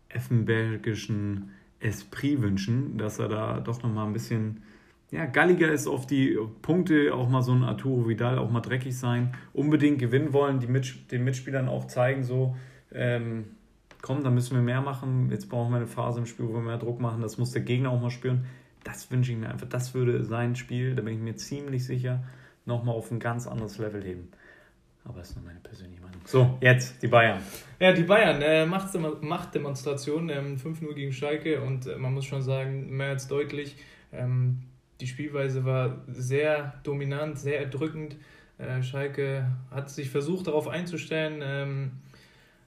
[0.10, 4.62] Effenbergischen Esprit wünschen, dass er da doch nochmal ein bisschen
[5.12, 8.98] ja, galliger ist auf die Punkte, auch mal so ein Arturo Vidal, auch mal dreckig
[8.98, 12.58] sein, unbedingt gewinnen wollen, die Mit den Mitspielern auch zeigen, so,
[12.92, 13.46] ähm,
[14.02, 16.62] komm, da müssen wir mehr machen, jetzt brauchen wir eine Phase im Spiel, wo wir
[16.62, 18.46] mehr Druck machen, das muss der Gegner auch mal spüren.
[18.84, 22.24] Das wünsche ich mir einfach, das würde sein Spiel, da bin ich mir ziemlich sicher,
[22.66, 24.30] nochmal auf ein ganz anderes Level heben.
[25.04, 26.20] Aber das ist nur meine persönliche Meinung.
[26.26, 27.42] So, jetzt die Bayern.
[27.80, 28.42] Ja, die Bayern.
[28.42, 33.78] Äh, Machtdemonstration, ähm, 5-0 gegen Schalke und äh, man muss schon sagen, mehr als deutlich.
[34.12, 34.64] Ähm,
[35.00, 38.18] die Spielweise war sehr dominant, sehr erdrückend.
[38.58, 41.42] Äh, Schalke hat sich versucht, darauf einzustellen.
[41.42, 41.92] Ähm,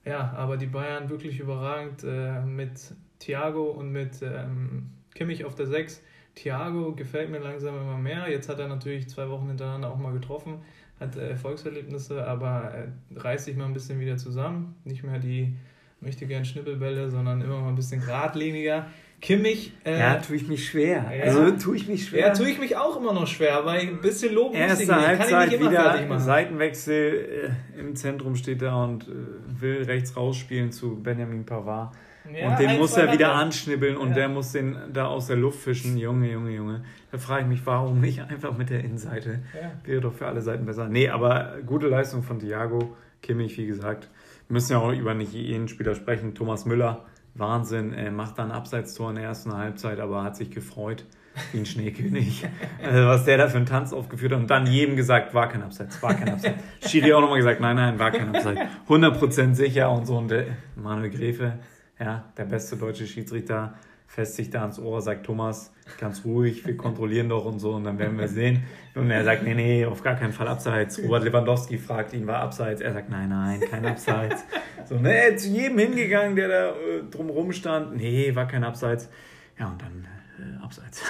[0.03, 5.67] ja, aber die Bayern wirklich überragend äh, mit Thiago und mit ähm, Kimmich auf der
[5.67, 6.01] 6.
[6.35, 8.29] Thiago gefällt mir langsam immer mehr.
[8.29, 10.61] Jetzt hat er natürlich zwei Wochen hintereinander auch mal getroffen
[11.01, 14.75] hat äh, Erfolgserlebnisse, aber äh, reißt sich mal ein bisschen wieder zusammen.
[14.85, 15.53] Nicht mehr die
[15.99, 18.87] möchte gern Schnippelbälle, sondern immer mal ein bisschen geradliniger.
[19.19, 19.73] Kimmich.
[19.83, 21.11] Äh, ja, tue ich mich schwer.
[21.15, 22.27] Ja, also tue ich mich schwer.
[22.27, 25.07] Ja, tue ich mich auch immer noch schwer, aber ein bisschen loben Erste muss ich
[25.07, 29.83] Halbzeit Kann ich nicht immer wieder Seitenwechsel äh, im Zentrum steht er und äh, will
[29.83, 31.93] rechts rausspielen zu Benjamin Pavard.
[32.29, 34.15] Ja, und den muss er wieder anschnibbeln und ja.
[34.15, 35.97] der muss den da aus der Luft fischen.
[35.97, 36.83] Junge, Junge, Junge.
[37.11, 39.39] Da frage ich mich, warum nicht einfach mit der Innenseite?
[39.53, 39.71] Ja.
[39.83, 40.87] Wäre doch für alle Seiten besser.
[40.87, 42.95] Nee, aber gute Leistung von Thiago.
[43.21, 44.09] Kimmich, wie gesagt.
[44.47, 46.33] Wir müssen ja auch über nicht jeden Spieler sprechen.
[46.35, 47.05] Thomas Müller,
[47.35, 47.93] Wahnsinn.
[47.93, 51.05] Er macht dann Abseitstor in der ersten Halbzeit, aber hat sich gefreut
[51.51, 52.45] wie ein Schneekönig.
[52.83, 55.63] also, was der da für einen Tanz aufgeführt hat und dann jedem gesagt, war kein
[55.63, 56.61] Abseits, war kein Abseits.
[56.85, 58.59] Schiri auch nochmal gesagt, nein, nein, war kein Abseits.
[58.87, 60.17] 100% sicher und so.
[60.17, 61.59] Und der Manuel Gräfe,
[62.01, 63.75] ja, der beste deutsche Schiedsrichter
[64.07, 67.85] fässt sich da ans Ohr, sagt Thomas, ganz ruhig, wir kontrollieren doch und so und
[67.85, 68.63] dann werden wir sehen.
[68.93, 71.01] Und er sagt, nee, nee, auf gar keinen Fall abseits.
[71.01, 72.81] Robert Lewandowski fragt ihn, war abseits?
[72.81, 74.43] Er sagt, nein, nein, kein abseits.
[74.83, 79.09] So, ne, zu jedem hingegangen, der da äh, drumrum stand, nee, war kein abseits.
[79.57, 80.07] Ja, und dann
[80.39, 81.03] äh, abseits.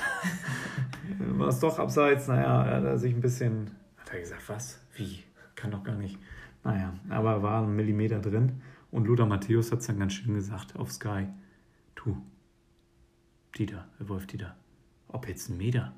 [1.19, 2.27] war es doch abseits?
[2.27, 4.79] Naja, er hat sich ein bisschen, hat er gesagt, was?
[4.95, 5.23] Wie?
[5.55, 6.19] Kann doch gar nicht.
[6.63, 8.61] Naja, aber war ein Millimeter drin.
[8.91, 11.27] Und Lothar Matthäus hat es dann ganz schön gesagt auf Sky.
[11.95, 12.21] Du,
[13.57, 14.55] Dieter, Herr Wolf Dieter,
[15.07, 15.93] ob jetzt ein Meter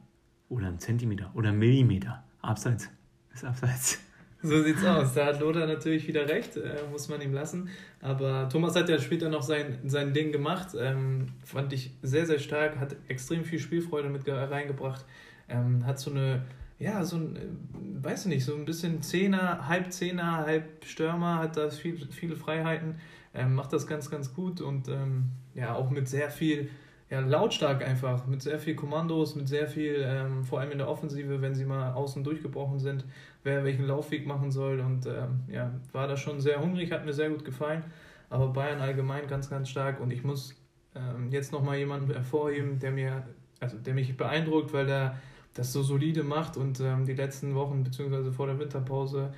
[0.48, 2.90] oder ein Zentimeter oder ein Millimeter, abseits
[3.34, 4.00] ist abseits.
[4.46, 5.14] So sieht's aus.
[5.14, 7.70] Da hat Lothar natürlich wieder recht, äh, muss man ihm lassen.
[8.02, 10.76] Aber Thomas hat ja später noch sein, sein Ding gemacht.
[10.78, 15.06] Ähm, fand ich sehr, sehr stark, hat extrem viel Spielfreude mit reingebracht.
[15.48, 16.44] Ähm, hat so eine
[16.80, 21.58] ja, so ein, äh, weiß nicht, so ein bisschen Zehner, halb Zehner, halb Stürmer, hat
[21.58, 22.96] da viel, viele Freiheiten,
[23.34, 26.70] ähm, macht das ganz, ganz gut und ähm, ja, auch mit sehr viel,
[27.10, 30.90] ja, lautstark einfach, mit sehr viel Kommandos, mit sehr viel, ähm, vor allem in der
[30.90, 33.06] Offensive, wenn sie mal außen durchgebrochen sind,
[33.44, 37.14] wer welchen Laufweg machen soll und ähm, ja, war da schon sehr hungrig, hat mir
[37.14, 37.84] sehr gut gefallen,
[38.30, 40.56] aber Bayern allgemein ganz, ganz stark und ich muss
[40.96, 43.24] ähm, jetzt nochmal jemanden hervorheben, der mir,
[43.60, 45.18] also der mich beeindruckt, weil der
[45.54, 49.34] das so solide macht und ähm, die letzten Wochen beziehungsweise vor der Winterpause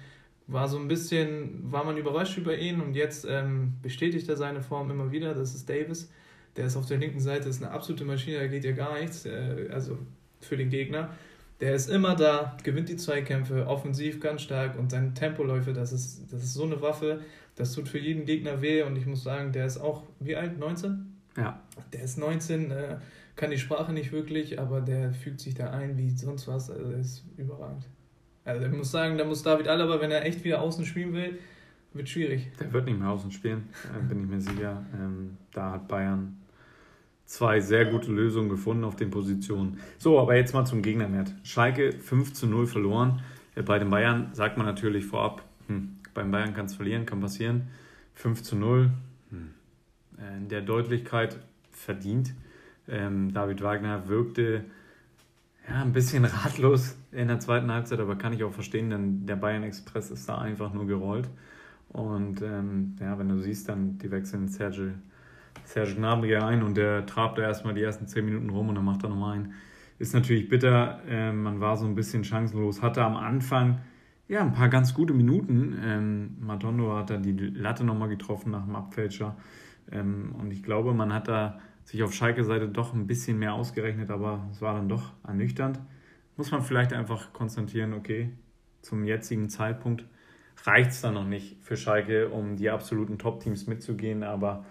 [0.47, 4.62] war so ein bisschen, war man überrascht über ihn und jetzt ähm, bestätigt er seine
[4.62, 5.34] Form immer wieder.
[5.34, 6.10] Das ist Davis.
[6.56, 9.25] Der ist auf der linken Seite, ist eine absolute Maschine, da geht ja gar nichts,
[9.25, 9.97] äh, also
[10.39, 11.10] für den Gegner.
[11.60, 16.32] Der ist immer da, gewinnt die Zweikämpfe, offensiv ganz stark und seine Tempoläufe, das ist,
[16.32, 17.21] das ist so eine Waffe,
[17.56, 20.58] das tut für jeden Gegner weh und ich muss sagen, der ist auch, wie alt?
[20.60, 21.13] 19?
[21.38, 21.62] Ja.
[21.93, 22.97] Der ist 19, äh,
[23.36, 26.91] kann die Sprache nicht wirklich, aber der fügt sich da ein wie sonst was, also
[26.91, 27.86] ist überragend.
[28.43, 31.39] Also ich muss sagen, da muss David Alaba, wenn er echt wieder außen spielen will,
[31.93, 32.52] wird schwierig.
[32.60, 34.86] Der wird nicht mehr außen spielen, äh, bin ich mir sicher.
[34.93, 36.38] Ähm, da hat Bayern
[37.26, 39.80] zwei sehr gute Lösungen gefunden auf den Positionen.
[39.98, 41.34] So, aber jetzt mal zum Gegnerwert.
[41.43, 43.21] Schalke 5 zu 0 verloren.
[43.56, 47.19] Äh, bei den Bayern sagt man natürlich vorab, hm, beim Bayern kann es verlieren, kann
[47.19, 47.69] passieren.
[48.13, 48.91] 5 zu 0,
[49.32, 49.54] hm.
[50.19, 51.39] Äh, in der Deutlichkeit
[51.71, 52.34] verdient.
[52.88, 54.65] Ähm, David Wagner wirkte
[55.67, 59.36] ja, ein bisschen ratlos in der zweiten Halbzeit, aber kann ich auch verstehen, denn der
[59.36, 61.30] Bayern Express ist da einfach nur gerollt.
[61.89, 64.95] Und ähm, ja, wenn du siehst, dann die wechseln Serge,
[65.63, 68.86] Serge Gnabry ein und der trabt da erstmal die ersten 10 Minuten rum und dann
[68.86, 69.54] macht er nochmal ein.
[69.98, 73.80] Ist natürlich bitter, ähm, man war so ein bisschen chancenlos, hatte am Anfang
[74.28, 75.78] ja ein paar ganz gute Minuten.
[75.82, 79.38] Ähm, Matondo hat da die Latte nochmal getroffen nach dem Abfälscher.
[79.89, 84.10] Ähm, und ich glaube, man hat da sich auf Schalke-Seite doch ein bisschen mehr ausgerechnet,
[84.10, 85.80] aber es war dann doch ernüchternd.
[86.36, 88.32] Muss man vielleicht einfach konstatieren, okay,
[88.82, 90.04] zum jetzigen Zeitpunkt
[90.65, 94.65] reicht es dann noch nicht für Schalke, um die absoluten Top-Teams mitzugehen, aber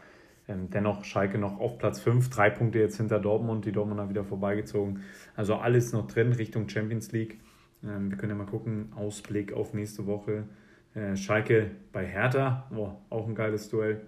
[0.49, 4.25] ähm, dennoch Schalke noch auf Platz 5, drei Punkte jetzt hinter Dortmund, die Dortmunder wieder
[4.25, 5.01] vorbeigezogen.
[5.37, 7.41] Also alles noch drin Richtung Champions League.
[7.85, 10.49] Ähm, wir können ja mal gucken, Ausblick auf nächste Woche.
[10.95, 14.03] Äh, Schalke bei Hertha, oh, auch ein geiles Duell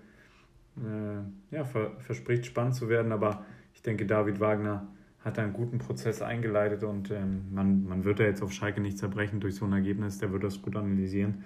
[1.50, 4.86] ja, ver verspricht spannend zu werden, aber ich denke, David Wagner
[5.26, 8.96] hat einen guten Prozess eingeleitet und ähm, man, man wird da jetzt auf Schalke nicht
[8.96, 11.42] zerbrechen durch so ein Ergebnis, der wird das gut analysieren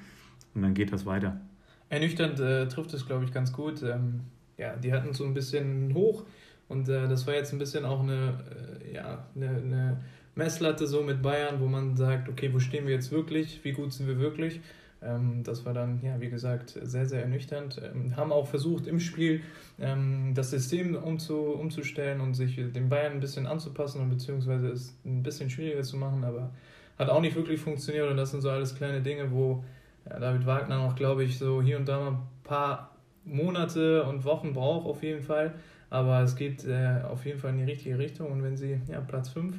[0.54, 1.40] und dann geht das weiter.
[1.88, 3.82] Ernüchternd äh, trifft es, glaube ich, ganz gut.
[3.82, 4.20] Ähm,
[4.58, 6.24] ja, die hatten so ein bisschen hoch
[6.68, 8.44] und äh, das war jetzt ein bisschen auch eine,
[8.84, 10.00] äh, ja, eine, eine
[10.34, 13.92] Messlatte so mit Bayern, wo man sagt, okay, wo stehen wir jetzt wirklich, wie gut
[13.92, 14.60] sind wir wirklich?
[15.02, 17.80] Ähm, das war dann, ja, wie gesagt, sehr, sehr ernüchternd.
[17.82, 19.42] Ähm, haben auch versucht, im Spiel
[19.78, 24.94] ähm, das System umzu, umzustellen und sich den Bayern ein bisschen anzupassen und beziehungsweise es
[25.04, 26.50] ein bisschen schwieriger zu machen, aber
[26.98, 29.64] hat auch nicht wirklich funktioniert und das sind so alles kleine Dinge, wo
[30.04, 34.52] David Wagner noch, glaube ich, so hier und da mal ein paar Monate und Wochen
[34.52, 35.54] braucht auf jeden Fall,
[35.88, 39.00] aber es geht äh, auf jeden Fall in die richtige Richtung und wenn sie, ja,
[39.00, 39.56] Platz 5,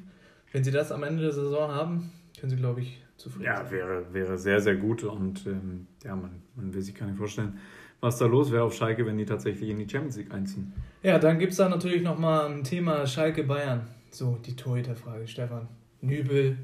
[0.51, 3.71] wenn sie das am Ende der Saison haben, können sie, glaube ich, zufrieden ja, sein.
[3.71, 5.03] wäre, wäre sehr, sehr gut.
[5.03, 7.57] Und ähm, ja, man, man will sich gar nicht vorstellen,
[7.99, 10.73] was da los wäre auf Schalke, wenn die tatsächlich in die Champions League einziehen.
[11.03, 13.87] Ja, dann gibt es da natürlich nochmal ein Thema Schalke-Bayern.
[14.09, 15.67] So, die Torhüterfrage, Stefan.
[16.01, 16.57] Nübel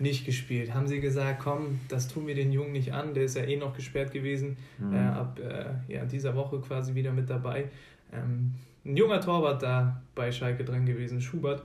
[0.00, 0.74] nicht gespielt.
[0.74, 3.56] Haben sie gesagt, komm, das tun wir den Jungen nicht an, der ist ja eh
[3.56, 4.94] noch gesperrt gewesen, mhm.
[4.94, 7.68] äh, ab äh, ja, dieser Woche quasi wieder mit dabei.
[8.12, 11.62] Ähm, ein junger Torwart da bei Schalke drin gewesen, Schubert,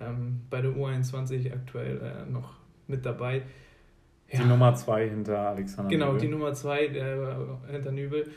[0.00, 2.54] ähm, bei der U21 aktuell äh, noch
[2.86, 3.42] mit dabei.
[4.32, 4.44] Die ja.
[4.44, 6.20] Nummer zwei hinter Alexander Genau, Nübel.
[6.20, 8.30] die Nummer zwei äh, hinter Nübel.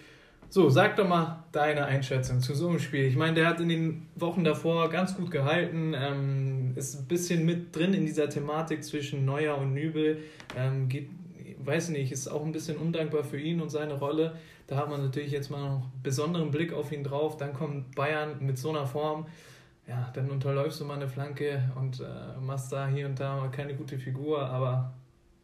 [0.49, 3.05] So, sag doch mal deine Einschätzung zu so einem Spiel.
[3.05, 7.45] Ich meine, der hat in den Wochen davor ganz gut gehalten, ähm, ist ein bisschen
[7.45, 10.19] mit drin in dieser Thematik zwischen Neuer und Nübel.
[10.57, 11.09] Ähm, geht,
[11.59, 14.35] weiß nicht, ist auch ein bisschen undankbar für ihn und seine Rolle.
[14.67, 17.37] Da hat man natürlich jetzt mal noch einen besonderen Blick auf ihn drauf.
[17.37, 19.25] Dann kommt Bayern mit so einer Form.
[19.87, 23.51] Ja, dann unterläufst du mal eine Flanke und äh, machst da hier und da mal
[23.51, 24.93] keine gute Figur, aber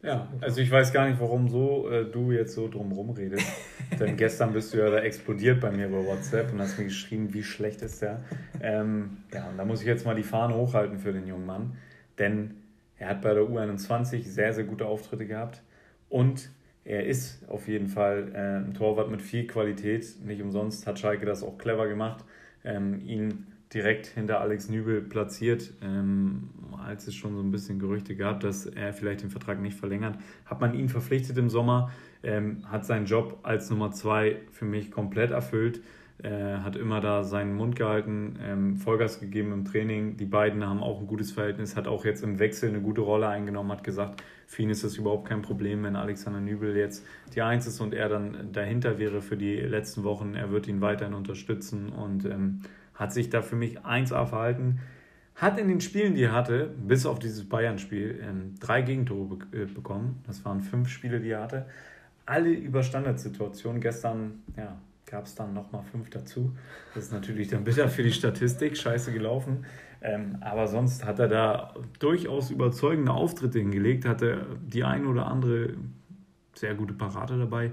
[0.02, 3.46] ja, also ich weiß gar nicht, warum so äh, du jetzt so drumherum redest.
[4.00, 7.32] Denn gestern bist du ja da explodiert bei mir bei WhatsApp und hast mir geschrieben,
[7.32, 8.24] wie schlecht ist der.
[8.60, 11.76] Ähm, ja, und da muss ich jetzt mal die Fahne hochhalten für den jungen Mann.
[12.18, 12.54] Denn
[12.98, 15.62] er hat bei der U21 sehr, sehr gute Auftritte gehabt.
[16.08, 16.50] Und
[16.84, 20.04] er ist auf jeden Fall äh, ein Torwart mit viel Qualität.
[20.24, 22.24] Nicht umsonst hat Schalke das auch clever gemacht,
[22.64, 25.72] ähm, ihn direkt hinter Alex Nübel platziert.
[25.82, 26.50] Ähm,
[26.84, 30.18] als es schon so ein bisschen Gerüchte gab, dass er vielleicht den Vertrag nicht verlängert,
[30.46, 31.90] hat man ihn verpflichtet im Sommer,
[32.22, 35.80] ähm, hat seinen Job als Nummer zwei für mich komplett erfüllt,
[36.22, 40.16] äh, hat immer da seinen Mund gehalten, ähm, Vollgas gegeben im Training.
[40.16, 43.28] Die beiden haben auch ein gutes Verhältnis, hat auch jetzt im Wechsel eine gute Rolle
[43.28, 47.42] eingenommen, hat gesagt, für ihn ist das überhaupt kein Problem, wenn Alexander Nübel jetzt die
[47.42, 50.34] Eins ist und er dann dahinter wäre für die letzten Wochen.
[50.34, 52.60] Er wird ihn weiterhin unterstützen und ähm,
[53.02, 54.80] hat sich da für mich 1A verhalten.
[55.34, 59.64] Hat in den Spielen, die er hatte, bis auf dieses Bayern-Spiel, ähm, drei Gegentore äh,
[59.64, 60.22] bekommen.
[60.26, 61.66] Das waren fünf Spiele, die er hatte.
[62.26, 63.80] Alle über Standardsituationen.
[63.80, 66.52] Gestern, ja, gab es dann nochmal fünf dazu.
[66.94, 69.64] Das ist natürlich dann bitter für die Statistik, scheiße gelaufen.
[70.00, 75.74] Ähm, aber sonst hat er da durchaus überzeugende Auftritte hingelegt, hatte die ein oder andere
[76.54, 77.72] sehr gute Parade dabei,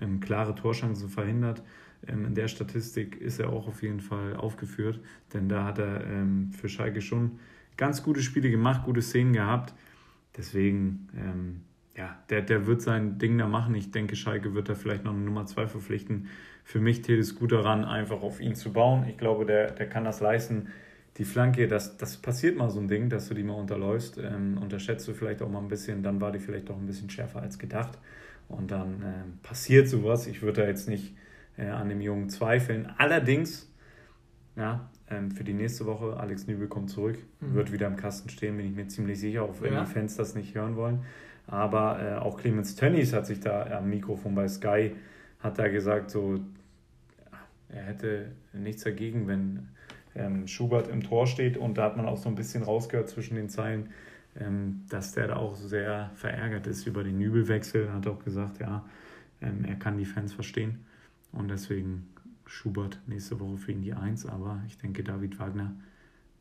[0.00, 1.62] ähm, klare Torschancen verhindert.
[2.06, 5.00] Ähm, in der Statistik ist er auch auf jeden Fall aufgeführt,
[5.32, 7.38] denn da hat er ähm, für Schalke schon
[7.76, 9.74] ganz gute Spiele gemacht, gute Szenen gehabt.
[10.36, 11.60] Deswegen, ähm,
[11.96, 13.74] ja, der, der wird sein Ding da machen.
[13.74, 16.28] Ich denke, Schalke wird da vielleicht noch eine Nummer zwei verpflichten.
[16.64, 19.06] Für mich täte es gut daran, einfach auf ihn zu bauen.
[19.08, 20.68] Ich glaube, der, der kann das leisten
[21.18, 24.18] die Flanke, das, das passiert mal so ein Ding, dass du die mal unterläufst.
[24.18, 27.10] Ähm, unterschätzt du vielleicht auch mal ein bisschen, dann war die vielleicht doch ein bisschen
[27.10, 27.98] schärfer als gedacht.
[28.48, 30.28] Und dann ähm, passiert sowas.
[30.28, 31.14] Ich würde da jetzt nicht
[31.58, 32.88] äh, an dem Jungen zweifeln.
[32.96, 33.70] Allerdings,
[34.56, 37.54] ja, ähm, für die nächste Woche, Alex Nübel kommt zurück, mhm.
[37.54, 39.84] wird wieder im Kasten stehen, bin ich mir ziemlich sicher, auch wenn ja.
[39.84, 41.04] die Fans das nicht hören wollen.
[41.46, 44.94] Aber äh, auch Clemens Tönnies hat sich da am Mikrofon bei Sky,
[45.40, 46.40] hat da gesagt, so,
[47.70, 49.68] er hätte nichts dagegen, wenn
[50.14, 51.56] ähm, Schubert im Tor steht.
[51.56, 53.90] Und da hat man auch so ein bisschen rausgehört zwischen den Zeilen,
[54.38, 57.86] ähm, dass der da auch sehr verärgert ist über den Nübelwechsel.
[57.86, 58.84] Er hat auch gesagt, ja,
[59.40, 60.84] ähm, er kann die Fans verstehen.
[61.32, 62.08] Und deswegen
[62.46, 64.26] Schubert nächste Woche für ihn die Eins.
[64.26, 65.74] Aber ich denke, David Wagner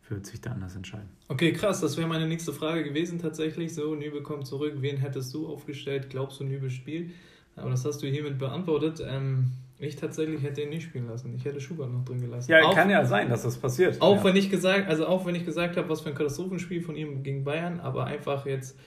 [0.10, 1.10] wird sich da anders entscheiden.
[1.28, 1.82] Okay, krass.
[1.82, 3.74] Das wäre meine nächste Frage gewesen tatsächlich.
[3.76, 4.76] So, Nübel kommt zurück.
[4.80, 6.10] Wen hättest du aufgestellt?
[6.10, 7.12] Glaubst du, Nübel spielt?
[7.56, 9.04] Aber das hast du hiermit beantwortet.
[9.06, 11.34] Ähm, ich tatsächlich hätte ihn nicht spielen lassen.
[11.36, 12.52] Ich hätte Schubert noch drin gelassen.
[12.52, 14.02] Ja, auch, kann ja sein, dass das passiert.
[14.02, 14.24] Auch ja.
[14.24, 17.24] wenn ich gesagt, also auch wenn ich gesagt habe, was für ein Katastrophenspiel von ihm
[17.24, 18.78] gegen Bayern, aber einfach jetzt,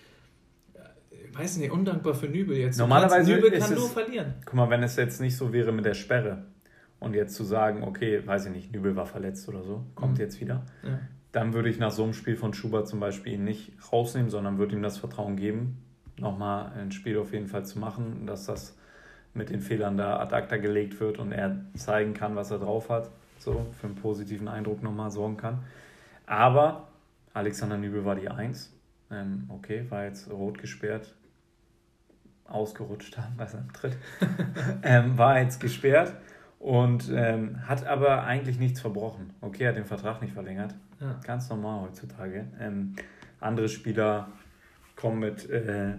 [1.37, 2.79] weiß nicht, undankbar für Nübel jetzt.
[2.79, 4.35] Normalerweise Nübel kann es, nur verlieren.
[4.45, 6.47] Guck mal, wenn es jetzt nicht so wäre mit der Sperre
[6.99, 10.21] und jetzt zu sagen, okay, weiß ich nicht, Nübel war verletzt oder so, kommt mhm.
[10.21, 10.99] jetzt wieder, ja.
[11.33, 14.59] dann würde ich nach so einem Spiel von Schubert zum Beispiel ihn nicht rausnehmen, sondern
[14.59, 15.83] würde ihm das Vertrauen geben,
[16.19, 18.77] nochmal ein Spiel auf jeden Fall zu machen, dass das
[19.33, 22.91] mit den Fehlern da ad acta gelegt wird und er zeigen kann, was er drauf
[22.91, 25.65] hat, so für einen positiven Eindruck nochmal sorgen kann.
[26.27, 26.89] Aber
[27.33, 28.73] Alexander Nübel war die Eins.
[29.11, 31.15] Ähm, okay, war jetzt rot gesperrt,
[32.51, 33.97] ausgerutscht haben bei seinem Tritt.
[34.83, 36.15] ähm, war jetzt gesperrt
[36.59, 39.33] und ähm, hat aber eigentlich nichts verbrochen.
[39.41, 40.75] Okay, hat den Vertrag nicht verlängert.
[41.01, 41.19] Ja.
[41.27, 42.47] Ganz normal heutzutage.
[42.61, 42.95] Ähm,
[43.41, 44.29] andere Spieler
[44.97, 45.95] kommen mit äh,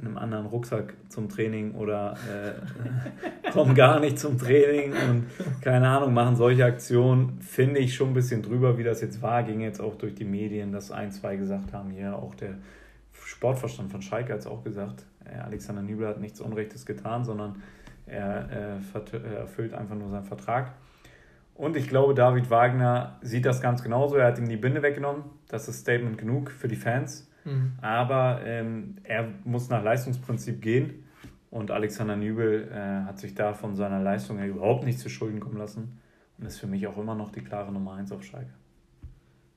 [0.00, 5.26] einem anderen Rucksack zum Training oder äh, kommen gar nicht zum Training und
[5.60, 9.42] keine Ahnung, machen solche Aktionen, finde ich schon ein bisschen drüber, wie das jetzt war.
[9.42, 12.54] Ging jetzt auch durch die Medien, dass ein, zwei gesagt haben, hier auch der
[13.24, 17.62] Sportverstand von Schalke hat es auch gesagt, äh, Alexander Nübel hat nichts Unrechtes getan, sondern
[18.06, 20.74] er äh, erfüllt einfach nur seinen Vertrag.
[21.54, 24.16] Und ich glaube, David Wagner sieht das ganz genauso.
[24.16, 25.24] Er hat ihm die Binde weggenommen.
[25.48, 27.30] Das ist Statement genug für die Fans.
[27.44, 27.72] Mhm.
[27.82, 31.04] Aber ähm, er muss nach Leistungsprinzip gehen.
[31.50, 35.40] Und Alexander Nübel äh, hat sich da von seiner Leistung her überhaupt nicht zu Schulden
[35.40, 36.00] kommen lassen.
[36.38, 38.54] Und ist für mich auch immer noch die klare Nummer 1 auf Schalke.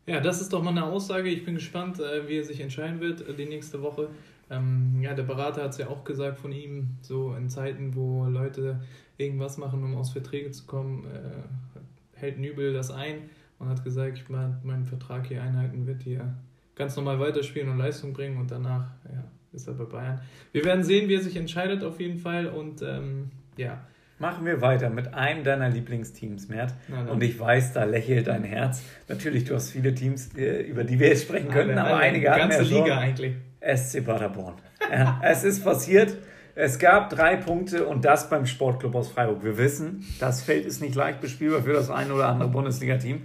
[0.05, 1.29] Ja, das ist doch mal eine Aussage.
[1.29, 4.09] Ich bin gespannt, äh, wie er sich entscheiden wird äh, die nächste Woche.
[4.49, 8.25] Ähm, ja, der Berater hat es ja auch gesagt von ihm, so in Zeiten, wo
[8.25, 8.81] Leute
[9.17, 14.17] irgendwas machen, um aus Verträge zu kommen, äh, hält Nübel das ein und hat gesagt,
[14.17, 16.33] ich meinen Vertrag hier einhalten wird hier
[16.75, 20.21] ganz normal weiterspielen und Leistung bringen und danach ja, ist er bei Bayern.
[20.51, 23.85] Wir werden sehen, wie er sich entscheidet auf jeden Fall und ähm, ja.
[24.23, 26.73] Machen wir weiter mit einem deiner Lieblingsteams, Mert.
[27.11, 28.81] Und ich weiß, da lächelt dein Herz.
[29.09, 32.49] Natürlich, du hast viele Teams, äh, über die wir jetzt sprechen können, aber einige haben
[32.49, 32.85] ja schon.
[32.85, 33.35] Liga eigentlich.
[33.59, 34.55] SC Paderborn.
[34.89, 36.15] Ja, es ist passiert.
[36.55, 39.43] Es gab drei Punkte und das beim Sportclub aus Freiburg.
[39.43, 43.23] Wir wissen, das Feld ist nicht leicht bespielbar für das ein oder andere Bundesliga-Team.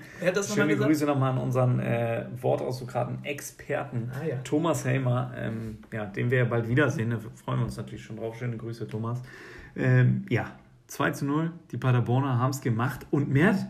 [0.52, 4.36] Schöne noch Grüße nochmal an unseren äh, Wortaussuchraten-Experten ah, ja.
[4.42, 7.10] Thomas Helmer, ähm, ja, den wir ja bald wiedersehen.
[7.10, 8.36] Da freuen wir uns natürlich schon drauf.
[8.36, 9.22] Schöne Grüße, Thomas.
[9.76, 10.50] Ähm, ja,
[10.88, 11.52] 2 zu 0.
[11.70, 13.06] Die Paderborner haben es gemacht.
[13.10, 13.64] Und Mert,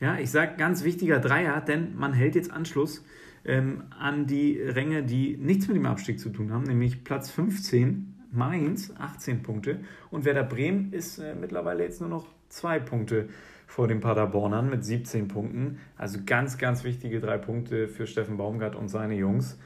[0.00, 3.04] ja, ich sage ganz wichtiger Dreier, denn man hält jetzt Anschluss
[3.44, 8.14] ähm, an die Ränge, die nichts mit dem Abstieg zu tun haben, nämlich Platz 15
[8.32, 9.80] Mainz 18 Punkte
[10.10, 13.28] und Werder Bremen ist äh, mittlerweile jetzt nur noch zwei Punkte
[13.66, 15.78] vor den Paderbornern mit 17 Punkten.
[15.96, 19.58] Also ganz, ganz wichtige drei Punkte für Steffen Baumgart und seine Jungs.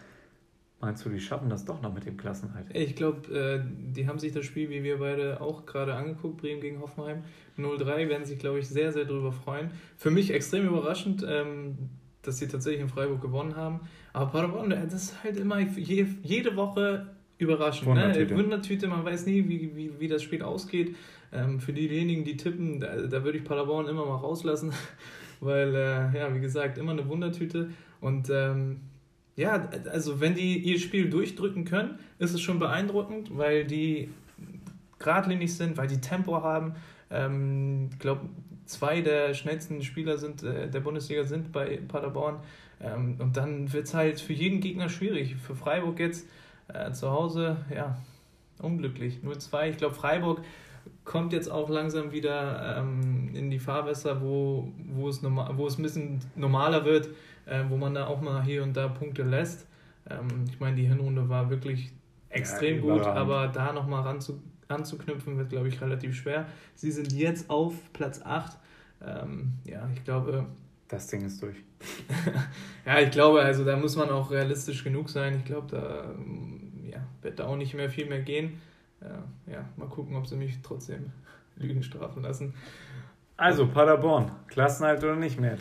[0.87, 2.67] Meinst du, die schaffen das doch noch mit dem Klassenhalt?
[2.73, 3.61] Ich glaube, äh,
[3.93, 7.25] die haben sich das Spiel, wie wir beide auch gerade angeguckt, Bremen gegen Hoffenheim
[7.59, 9.73] 0-3, werden sich, glaube ich, sehr, sehr darüber freuen.
[9.97, 11.77] Für mich extrem überraschend, ähm,
[12.23, 13.81] dass sie tatsächlich in Freiburg gewonnen haben.
[14.13, 17.09] Aber Paderborn, das ist halt immer jede Woche
[17.39, 17.89] überraschend.
[17.89, 18.35] Wundertüte.
[18.35, 18.45] Ne?
[18.45, 20.95] Wundertüte, man weiß nie, wie, wie, wie das Spiel ausgeht.
[21.33, 24.73] Ähm, für diejenigen, die tippen, da, da würde ich Paderborn immer mal rauslassen,
[25.41, 27.71] weil, äh, ja, wie gesagt, immer eine Wundertüte.
[28.01, 28.83] Und ähm,
[29.37, 34.11] ja, also wenn die ihr Spiel durchdrücken können, ist es schon beeindruckend, weil die
[34.99, 36.75] geradlinig sind, weil die Tempo haben,
[37.09, 38.23] Ähm, ich glaube,
[38.65, 42.41] zwei der schnellsten Spieler sind äh, der Bundesliga sind bei Paderborn.
[42.81, 45.37] Ähm, und dann wird es halt für jeden Gegner schwierig.
[45.37, 46.27] Für Freiburg jetzt
[46.69, 47.97] äh, zu Hause, ja,
[48.59, 49.21] unglücklich.
[49.25, 49.71] 0-2.
[49.71, 50.43] Ich glaube, Freiburg
[51.05, 55.79] kommt jetzt auch langsam wieder ähm, in die Fahrwässer, wo, wo, es normal, wo es
[55.79, 57.09] ein bisschen normaler wird,
[57.47, 59.67] äh, wo man da auch mal hier und da Punkte lässt.
[60.11, 61.93] Ähm, ich meine, die Hinrunde war wirklich
[62.29, 66.47] extrem ja, gut, aber da nochmal ranzu, anzuknüpfen wird, glaube ich, relativ schwer.
[66.75, 68.59] Sie sind jetzt auf Platz 8.
[69.05, 70.47] Ähm, ja, ich glaube.
[70.89, 71.57] Das Ding ist durch.
[72.87, 75.37] ja, ich glaube, also da muss man auch realistisch genug sein.
[75.39, 76.15] Ich glaube, da
[76.89, 78.61] ja, wird da auch nicht mehr viel mehr gehen.
[79.01, 81.13] Äh, ja, mal gucken, ob sie mich trotzdem
[81.57, 82.55] Lügen strafen lassen.
[83.37, 85.59] Also, Paderborn, Klassenhalt oder nicht mehr?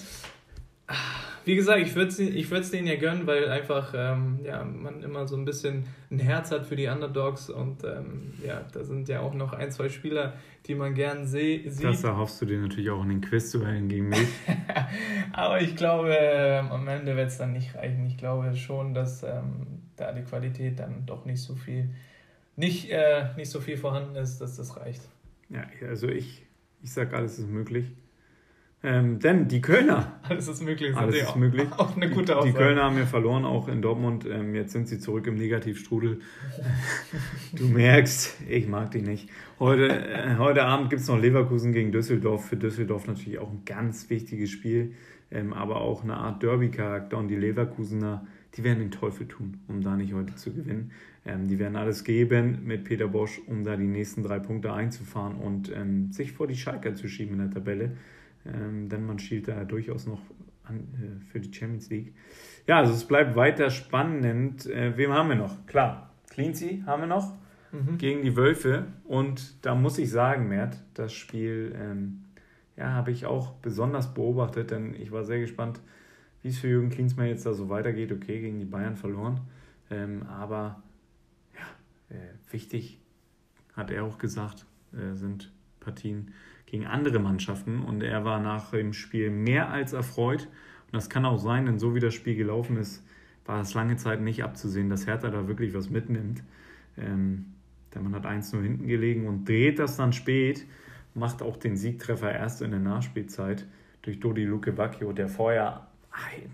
[1.46, 5.28] Wie gesagt, ich würde es ich denen ja gönnen, weil einfach ähm, ja, man immer
[5.28, 9.22] so ein bisschen ein Herz hat für die Underdogs und ähm, ja, da sind ja
[9.22, 10.34] auch noch ein, zwei Spieler,
[10.66, 11.86] die man gern seh sieht.
[11.86, 14.28] Das erhoffst du dir natürlich auch in den Quiz zu wählen gegen mich.
[15.34, 18.06] Aber ich glaube, ähm, am Ende wird es dann nicht reichen.
[18.08, 21.90] Ich glaube schon, dass ähm, da die Qualität dann doch nicht so viel
[22.56, 25.02] nicht, äh, nicht so viel vorhanden ist, dass das reicht.
[25.50, 26.46] Ja, also ich,
[26.82, 27.92] ich sage, alles ist möglich.
[28.86, 30.20] Ähm, denn die Kölner.
[30.22, 30.96] Alles ist möglich.
[30.96, 31.68] Alles ist auch, möglich.
[31.78, 32.54] Auch eine gute Aussage.
[32.54, 34.28] Die Kölner haben ja verloren, auch in Dortmund.
[34.30, 36.20] Ähm, jetzt sind sie zurück im Negativstrudel.
[37.54, 39.30] du merkst, ich mag die nicht.
[39.60, 42.46] Heute, äh, heute Abend gibt es noch Leverkusen gegen Düsseldorf.
[42.46, 44.94] Für Düsseldorf natürlich auch ein ganz wichtiges Spiel,
[45.32, 47.18] ähm, aber auch eine Art Derby-Charakter.
[47.18, 50.92] Und die Leverkusener, die werden den Teufel tun, um da nicht heute zu gewinnen.
[51.26, 55.36] Ähm, die werden alles geben mit Peter Bosch, um da die nächsten drei Punkte einzufahren
[55.38, 57.98] und ähm, sich vor die Schalker zu schieben in der Tabelle.
[58.46, 60.22] Ähm, denn man schielt da durchaus noch
[60.64, 62.14] an, äh, für die Champions League.
[62.68, 64.66] Ja, also es bleibt weiter spannend.
[64.66, 65.66] Äh, wem haben wir noch?
[65.66, 67.34] Klar, Cleansea haben wir noch
[67.72, 67.98] mhm.
[67.98, 68.88] gegen die Wölfe.
[69.04, 72.24] Und da muss ich sagen, Mert, das Spiel ähm,
[72.78, 75.80] ja, habe ich auch besonders beobachtet, denn ich war sehr gespannt,
[76.42, 78.12] wie es für Jürgen Klinsmann jetzt da so weitergeht.
[78.12, 79.42] Okay, gegen die Bayern verloren.
[79.90, 80.84] Ähm, aber
[82.10, 83.00] äh, wichtig,
[83.74, 86.32] hat er auch gesagt, äh, sind Partien
[86.66, 90.48] gegen andere Mannschaften und er war nach dem Spiel mehr als erfreut.
[90.86, 93.06] Und das kann auch sein, denn so wie das Spiel gelaufen ist,
[93.46, 96.44] war es lange Zeit nicht abzusehen, dass Hertha da wirklich was mitnimmt.
[96.98, 97.54] Ähm,
[97.94, 100.66] denn man hat 1-0 hinten gelegen und dreht das dann spät,
[101.14, 103.66] macht auch den Siegtreffer erst in der Nachspielzeit
[104.02, 105.88] durch Dodi Luke Bacchio, der vorher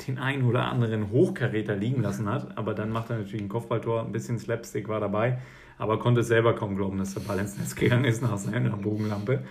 [0.08, 2.58] den einen oder anderen Hochkaräter liegen lassen hat.
[2.58, 5.40] Aber dann macht er natürlich ein Kopfballtor, ein bisschen Slapstick war dabei,
[5.78, 9.44] aber konnte selber kaum glauben, dass der Ball ins Netz gegangen ist nach seiner Bogenlampe.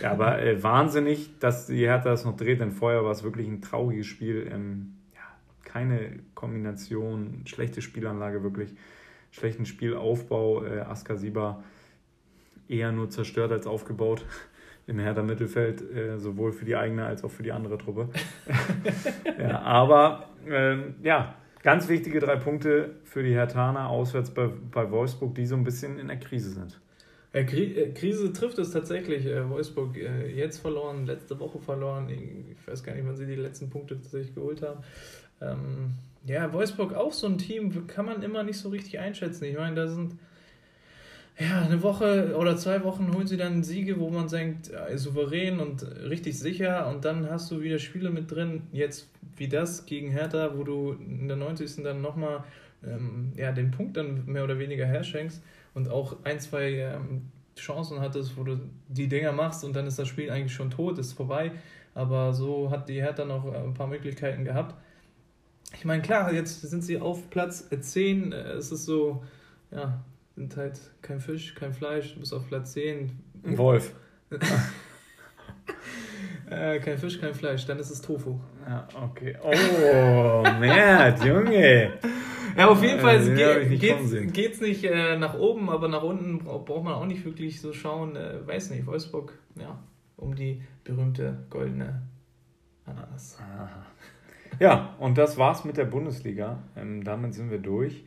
[0.00, 3.46] Ja, aber äh, wahnsinnig, dass die Hertha das noch dreht, denn vorher war es wirklich
[3.46, 4.50] ein trauriges Spiel.
[4.52, 5.20] Ähm, ja,
[5.64, 8.74] keine Kombination, schlechte Spielanlage, wirklich
[9.30, 10.64] schlechten Spielaufbau.
[10.64, 11.62] Äh, Askasiba
[12.68, 14.24] eher nur zerstört als aufgebaut
[14.86, 18.08] im Hertha Mittelfeld, äh, sowohl für die eigene als auch für die andere Truppe.
[19.38, 25.34] ja, aber ähm, ja, ganz wichtige drei Punkte für die Hertaner auswärts bei, bei Wolfsburg,
[25.34, 26.80] die so ein bisschen in der Krise sind.
[27.34, 29.26] Äh, Krise trifft es tatsächlich.
[29.26, 32.08] Äh, Wolfsburg äh, jetzt verloren, letzte Woche verloren.
[32.08, 34.80] Ich weiß gar nicht, wann sie die letzten Punkte tatsächlich geholt haben.
[35.40, 39.44] Ähm, ja, Wolfsburg auch so ein Team, kann man immer nicht so richtig einschätzen.
[39.44, 40.14] Ich meine, da sind
[41.36, 45.82] ja, eine Woche oder zwei Wochen holen sie dann Siege, wo man denkt, souverän und
[45.82, 46.86] richtig sicher.
[46.86, 50.92] Und dann hast du wieder Spiele mit drin, jetzt wie das gegen Hertha, wo du
[50.92, 51.82] in der 90.
[51.82, 52.44] dann nochmal
[52.86, 55.42] ähm, ja, den Punkt dann mehr oder weniger herschenkst
[55.74, 58.58] und auch ein, zwei ähm, Chancen hattest, wo du
[58.88, 61.52] die Dinger machst und dann ist das Spiel eigentlich schon tot, ist vorbei.
[61.94, 64.74] Aber so hat die Hertha noch äh, ein paar Möglichkeiten gehabt.
[65.76, 68.32] Ich meine, klar, jetzt sind sie auf Platz 10.
[68.32, 69.24] Es ist so,
[69.70, 70.02] ja,
[70.36, 73.10] sind halt kein Fisch, kein Fleisch, du bist auf Platz 10.
[73.44, 73.94] Ein Wolf.
[76.50, 78.38] äh, kein Fisch, kein Fleisch, dann ist es Tofu.
[78.68, 79.36] Ja, okay.
[79.42, 81.92] Oh, Mert, Junge.
[82.58, 86.38] Ja, auf jeden Fall äh, geht, geht's, geht's nicht äh, nach oben, aber nach unten
[86.38, 88.16] braucht man auch nicht wirklich so schauen.
[88.16, 89.78] Äh, weiß nicht, Wolfsburg, ja,
[90.16, 92.02] um die berühmte goldene
[92.84, 93.38] Ananas.
[93.40, 93.86] Aha.
[94.60, 96.62] Ja, und das war's mit der Bundesliga.
[96.76, 98.04] Ähm, damit sind wir durch.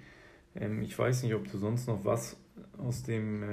[0.55, 2.37] Ähm, ich weiß nicht, ob du sonst noch was
[2.77, 3.47] aus dem äh,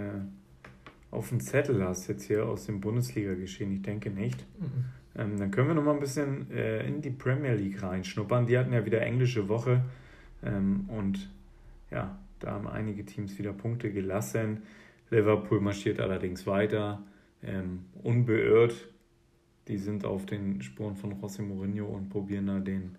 [1.10, 3.72] auf dem Zettel hast, jetzt hier aus dem Bundesliga-Geschehen.
[3.72, 4.44] Ich denke nicht.
[4.58, 4.84] Mhm.
[5.16, 8.46] Ähm, dann können wir noch mal ein bisschen äh, in die Premier League reinschnuppern.
[8.46, 9.82] Die hatten ja wieder englische Woche
[10.44, 11.30] und
[11.90, 14.62] ja, da haben einige Teams wieder Punkte gelassen.
[15.10, 17.02] Liverpool marschiert allerdings weiter,
[17.42, 18.88] ähm, unbeirrt.
[19.68, 22.96] Die sind auf den Spuren von José Mourinho und probieren da den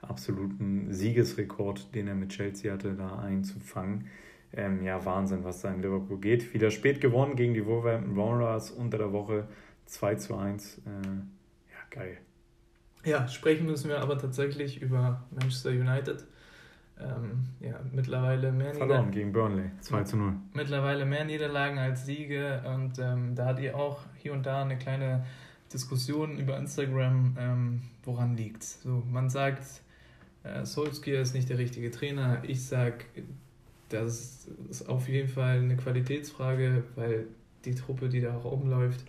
[0.00, 4.06] absoluten Siegesrekord, den er mit Chelsea hatte, da einzufangen.
[4.52, 6.54] ähm, ja, Wahnsinn, was da in Liverpool geht.
[6.54, 9.48] Wieder spät gewonnen gegen die Wolverhampton Wanderers unter der Woche
[9.86, 10.78] 2 zu 1.
[10.78, 12.18] Äh, ja, geil.
[13.04, 16.24] Ja, sprechen müssen wir aber tatsächlich über Manchester United.
[16.98, 20.32] Ähm, ja, mittlerweile mehr Verloren gegen Burnley, 2 zu 0.
[20.54, 24.78] Mittlerweile mehr Niederlagen als Siege und ähm, da hat ihr auch hier und da eine
[24.78, 25.26] kleine
[25.72, 28.62] Diskussion über Instagram, ähm, woran liegt.
[28.62, 29.82] So, man sagt,
[30.42, 32.42] äh, Solskjaer ist nicht der richtige Trainer.
[32.46, 33.04] Ich sage,
[33.88, 37.26] das ist auf jeden Fall eine Qualitätsfrage, weil
[37.64, 39.04] die Truppe, die da auch rumläuft,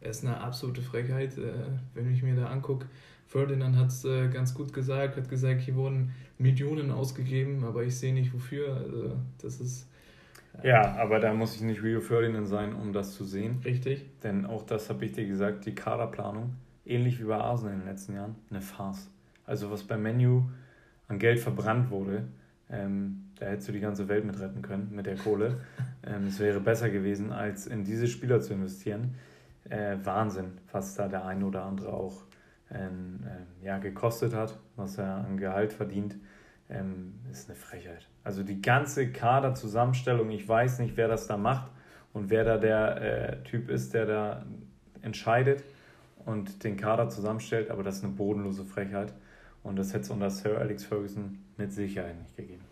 [0.00, 1.52] ist eine absolute Frechheit, äh,
[1.94, 2.86] wenn ich mir da angucke.
[3.26, 7.96] Ferdinand hat es äh, ganz gut gesagt, hat gesagt, hier wurden Millionen ausgegeben, aber ich
[7.98, 8.76] sehe nicht wofür.
[8.76, 9.88] Also, das ist.
[10.62, 13.60] Äh, ja, aber da muss ich nicht Rio Ferdinand sein, um das zu sehen.
[13.64, 14.04] Richtig.
[14.22, 17.88] Denn auch das habe ich dir gesagt, die Kaderplanung, ähnlich wie bei Arsenal in den
[17.88, 19.10] letzten Jahren, eine Farce.
[19.44, 20.42] Also was bei Menu
[21.08, 22.24] an Geld verbrannt wurde,
[22.68, 25.60] ähm, da hättest du die ganze Welt mit retten können mit der Kohle.
[26.06, 29.14] ähm, es wäre besser gewesen, als in diese Spieler zu investieren.
[29.68, 32.22] Äh, Wahnsinn, was da der eine oder andere auch
[32.70, 36.16] ähm, ähm, ja, gekostet hat, was er an Gehalt verdient,
[36.68, 38.08] ähm, ist eine Frechheit.
[38.24, 41.70] Also die ganze Kaderzusammenstellung, ich weiß nicht, wer das da macht
[42.12, 44.46] und wer da der äh, Typ ist, der da
[45.02, 45.64] entscheidet
[46.24, 49.14] und den Kader zusammenstellt, aber das ist eine bodenlose Frechheit.
[49.62, 52.62] Und das hätte es unter Sir Alex Ferguson mit Sicherheit nicht gegeben.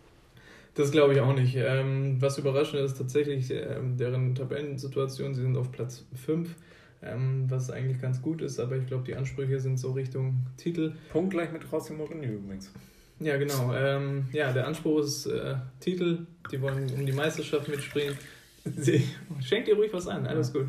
[0.75, 1.55] Das glaube ich auch nicht.
[1.57, 5.33] Ähm, was überraschend ist tatsächlich ähm, deren Tabellensituation.
[5.33, 6.53] Sie sind auf Platz 5,
[7.01, 10.93] ähm, was eigentlich ganz gut ist, aber ich glaube, die Ansprüche sind so Richtung Titel.
[11.11, 12.71] Punkt gleich mit Rossi Mourinho übrigens.
[13.19, 13.73] Ja, genau.
[13.73, 16.25] Ähm, ja, der Anspruch ist äh, Titel.
[16.51, 18.17] Die wollen um die Meisterschaft mitspringen.
[18.63, 19.07] Sie,
[19.41, 20.67] schenkt ihr ruhig was an, alles gut.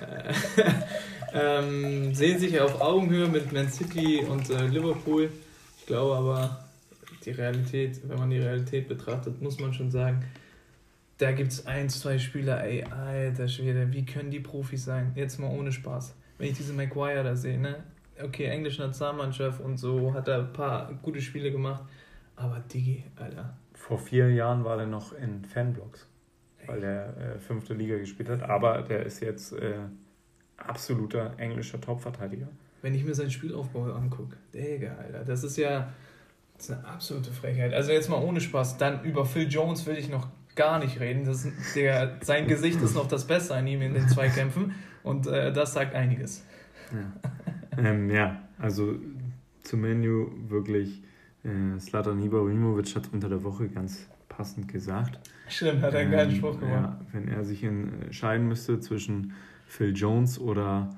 [0.00, 0.32] Äh,
[1.34, 5.30] ähm, sehen sich auf Augenhöhe mit Man City und äh, Liverpool.
[5.78, 6.64] Ich glaube aber,
[7.24, 10.24] die Realität, wenn man die Realität betrachtet, muss man schon sagen,
[11.18, 15.12] da gibt es ein, zwei Spieler, ey, alter Schwede, wie können die Profis sein?
[15.14, 16.14] Jetzt mal ohne Spaß.
[16.38, 17.84] Wenn ich diese Maguire da sehe, ne?
[18.22, 21.84] Okay, englische Nationalmannschaft und so, hat er ein paar gute Spiele gemacht,
[22.36, 23.56] aber Digi, Alter.
[23.74, 26.06] Vor vier Jahren war er noch in Fanblocks,
[26.66, 29.78] weil er äh, fünfte Liga gespielt hat, aber der ist jetzt äh,
[30.56, 32.48] absoluter englischer Topverteidiger
[32.84, 34.36] wenn ich mir seinen Spielaufbau angucke.
[34.52, 35.88] Digga, Alter, das ist ja
[36.54, 37.72] das ist eine absolute Frechheit.
[37.72, 41.24] Also jetzt mal ohne Spaß, dann über Phil Jones will ich noch gar nicht reden.
[41.24, 45.50] Das der, sein Gesicht ist noch das Beste an ihm in den Zweikämpfen und äh,
[45.50, 46.44] das sagt einiges.
[46.92, 47.30] Ja,
[47.78, 48.94] ähm, ja also
[49.62, 51.02] zum Menü wirklich,
[51.42, 55.18] äh, Slatan Ibrahimovic hat unter der Woche ganz passend gesagt.
[55.48, 56.98] Stimmt, hat er einen geilen ähm, Spruch gemacht.
[57.00, 59.32] Ja, wenn er sich entscheiden müsste zwischen
[59.66, 60.94] Phil Jones oder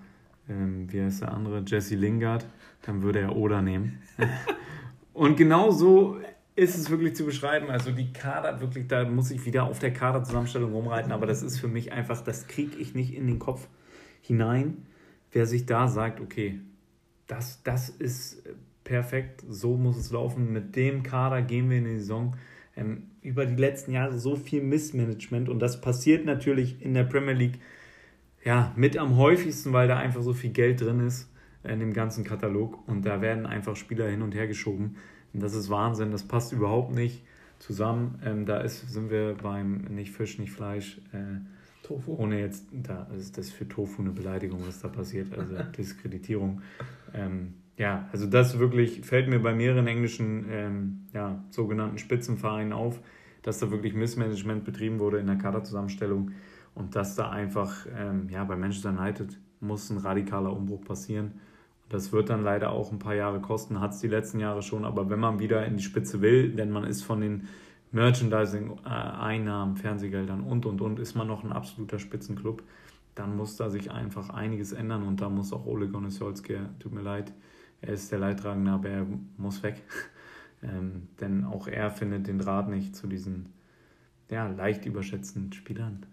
[0.49, 2.47] ähm, wie heißt der andere, Jesse Lingard,
[2.83, 3.99] dann würde er Oder nehmen.
[5.12, 6.18] und genau so
[6.55, 7.68] ist es wirklich zu beschreiben.
[7.68, 11.59] Also die Kader, wirklich, da muss ich wieder auf der Kaderzusammenstellung rumreiten, aber das ist
[11.59, 13.68] für mich einfach, das kriege ich nicht in den Kopf
[14.22, 14.87] hinein,
[15.37, 16.61] wer sich da sagt, okay,
[17.26, 18.43] das, das ist
[18.84, 22.37] perfekt, so muss es laufen, mit dem Kader gehen wir in die Saison.
[22.74, 27.34] Ähm, über die letzten Jahre so viel Missmanagement und das passiert natürlich in der Premier
[27.34, 27.59] League
[28.47, 31.30] ja, mit am häufigsten, weil da einfach so viel Geld drin ist
[31.64, 34.97] in dem ganzen Katalog und da werden einfach Spieler hin und her geschoben.
[35.34, 37.22] Und das ist Wahnsinn, das passt überhaupt nicht
[37.59, 38.22] zusammen.
[38.24, 40.99] Ähm, da ist, sind wir beim nicht Fisch, nicht Fleisch.
[41.12, 41.41] Äh,
[41.87, 42.16] Tofu.
[42.16, 46.62] Ohne jetzt, da ist das für Tofu eine Beleidigung, was da passiert, also Diskreditierung.
[47.14, 53.01] Ähm, ja, also das wirklich fällt mir bei mehreren englischen ähm, ja, sogenannten Spitzenvereinen auf,
[53.43, 56.32] dass da wirklich Missmanagement betrieben wurde in der Kaderzusammenstellung.
[56.74, 61.41] Und dass da einfach, ähm, ja, bei Manchester United muss ein radikaler Umbruch passieren.
[61.89, 64.84] Das wird dann leider auch ein paar Jahre kosten, hat es die letzten Jahre schon.
[64.84, 67.49] Aber wenn man wieder in die Spitze will, denn man ist von den
[67.93, 72.62] Merchandising-Einnahmen, Fernsehgeldern und, und, und, ist man noch ein absoluter Spitzenclub,
[73.14, 75.03] dann muss da sich einfach einiges ändern.
[75.05, 77.32] Und da muss auch Ole Gunnar tut mir leid,
[77.80, 79.07] er ist der Leidtragende, aber er
[79.37, 79.82] muss weg.
[80.62, 83.53] ähm, denn auch er findet den Draht nicht zu diesen
[84.30, 86.07] ja, leicht überschätzten Spielern.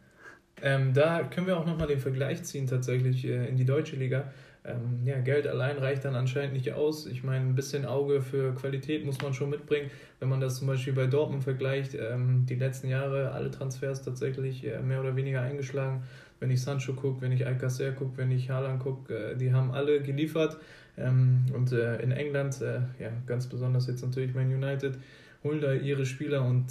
[0.61, 4.31] Ähm, da können wir auch nochmal den Vergleich ziehen, tatsächlich äh, in die deutsche Liga.
[4.65, 7.05] Ähm, ja, Geld allein reicht dann anscheinend nicht aus.
[7.05, 9.91] Ich meine, ein bisschen Auge für Qualität muss man schon mitbringen.
[10.19, 14.65] Wenn man das zum Beispiel bei Dortmund vergleicht, ähm, die letzten Jahre alle Transfers tatsächlich
[14.65, 16.03] äh, mehr oder weniger eingeschlagen.
[16.39, 19.71] Wenn ich Sancho gucke, wenn ich Alcacer gucke, wenn ich Haaland gucke, äh, die haben
[19.71, 20.57] alle geliefert.
[20.97, 24.97] Ähm, und äh, in England, äh, ja, ganz besonders jetzt natürlich Man United,
[25.43, 26.67] holen da ihre Spieler und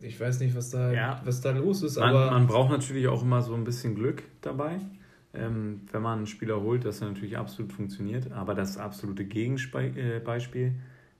[0.00, 1.20] ich weiß nicht, was da, ja.
[1.24, 1.98] was da los ist.
[1.98, 4.78] Man, aber man braucht natürlich auch immer so ein bisschen Glück dabei,
[5.38, 8.32] ähm, wenn man einen Spieler holt, dass er natürlich absolut funktioniert.
[8.32, 10.72] Aber das absolute Gegenbeispiel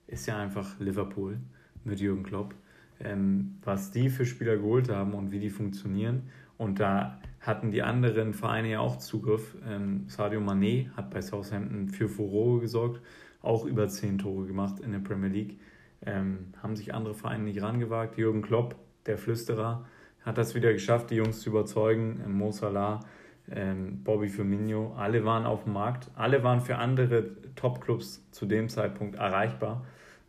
[0.06, 1.38] ist ja einfach Liverpool
[1.84, 2.54] mit Jürgen Klopp.
[3.00, 6.24] ähm, was die für Spieler geholt haben und wie die funktionieren.
[6.56, 9.56] Und da hatten die anderen Vereine ja auch Zugriff.
[9.66, 13.00] Ähm, Sadio Mané hat bei Southampton für Furore gesorgt,
[13.42, 15.60] auch über zehn Tore gemacht in der Premier League.
[16.04, 18.18] Ähm, haben sich andere Vereine nicht rangewagt.
[18.18, 19.86] Jürgen Klopp, der Flüsterer,
[20.22, 22.20] hat das wieder geschafft, die Jungs zu überzeugen.
[22.24, 23.00] Ähm, Mo Salah,
[23.52, 26.10] ähm, Bobby Firmino, alle waren auf dem Markt.
[26.14, 29.84] Alle waren für andere Top-Clubs zu dem Zeitpunkt erreichbar.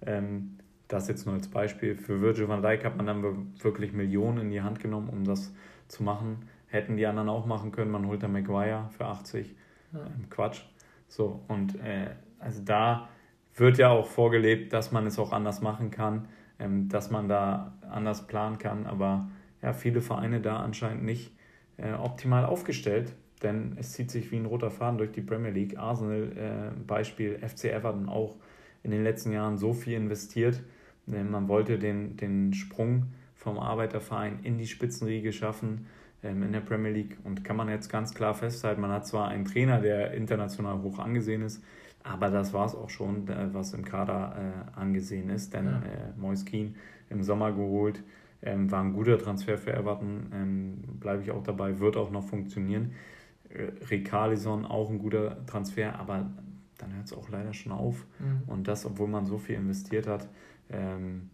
[0.05, 0.57] Ähm,
[0.88, 1.95] das jetzt nur als Beispiel.
[1.95, 5.53] Für Virgil van Dijk hat man dann wirklich Millionen in die Hand genommen, um das
[5.88, 6.47] zu machen.
[6.67, 7.91] Hätten die anderen auch machen können.
[7.91, 9.55] Man holt dann Maguire für 80.
[9.93, 9.99] Ja.
[9.99, 10.61] Ähm, Quatsch.
[11.07, 12.09] So, und äh,
[12.39, 13.09] also da
[13.55, 16.28] wird ja auch vorgelebt, dass man es auch anders machen kann,
[16.59, 18.86] ähm, dass man da anders planen kann.
[18.86, 19.30] Aber
[19.61, 21.36] ja, viele Vereine da anscheinend nicht
[21.82, 25.77] äh, optimal aufgestellt, denn es zieht sich wie ein roter Faden durch die Premier League.
[25.77, 28.36] Arsenal, äh, Beispiel FC Everton auch
[28.84, 30.61] in den letzten Jahren so viel investiert.
[31.07, 35.88] Äh, man wollte den, den Sprung vom Arbeiterverein in die Spitzenriege schaffen
[36.23, 39.30] ähm, in der Premier League und kann man jetzt ganz klar festhalten, man hat zwar
[39.30, 41.63] einen Trainer, der international hoch angesehen ist,
[42.03, 44.36] aber das war es auch schon, äh, was im Kader
[44.75, 45.77] äh, angesehen ist, denn ja.
[45.77, 46.73] äh, Mois Keane
[47.09, 48.03] im Sommer geholt,
[48.41, 52.23] ähm, war ein guter Transfer für Everton, ähm, bleibe ich auch dabei, wird auch noch
[52.23, 52.93] funktionieren.
[53.49, 56.29] Äh, Ricarlison auch ein guter Transfer, aber
[56.77, 58.05] dann hört es auch leider schon auf.
[58.19, 58.43] Mhm.
[58.47, 60.27] Und das, obwohl man so viel investiert hat.
[60.69, 61.29] Ähm,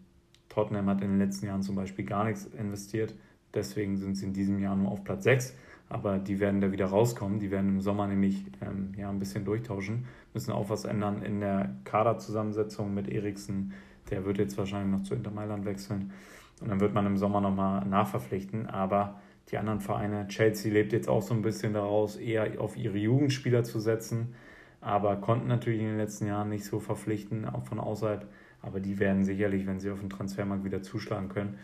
[0.48, 3.14] Tottenham hat in den letzten Jahren zum Beispiel gar nichts investiert,
[3.54, 5.54] deswegen sind sie in diesem Jahr nur auf Platz 6.
[5.88, 7.38] Aber die werden da wieder rauskommen.
[7.38, 10.06] Die werden im Sommer nämlich ähm, ja, ein bisschen durchtauschen.
[10.34, 13.72] Müssen auch was ändern in der Kaderzusammensetzung mit Eriksen.
[14.10, 16.12] Der wird jetzt wahrscheinlich noch zu Inter Mailand wechseln.
[16.60, 18.66] Und dann wird man im Sommer nochmal nachverpflichten.
[18.66, 22.98] Aber die anderen Vereine, Chelsea lebt jetzt auch so ein bisschen daraus, eher auf ihre
[22.98, 24.34] Jugendspieler zu setzen.
[24.80, 28.28] Aber konnten natürlich in den letzten Jahren nicht so verpflichten, auch von außerhalb.
[28.62, 31.58] Aber die werden sicherlich, wenn sie auf den Transfermarkt wieder zuschlagen können,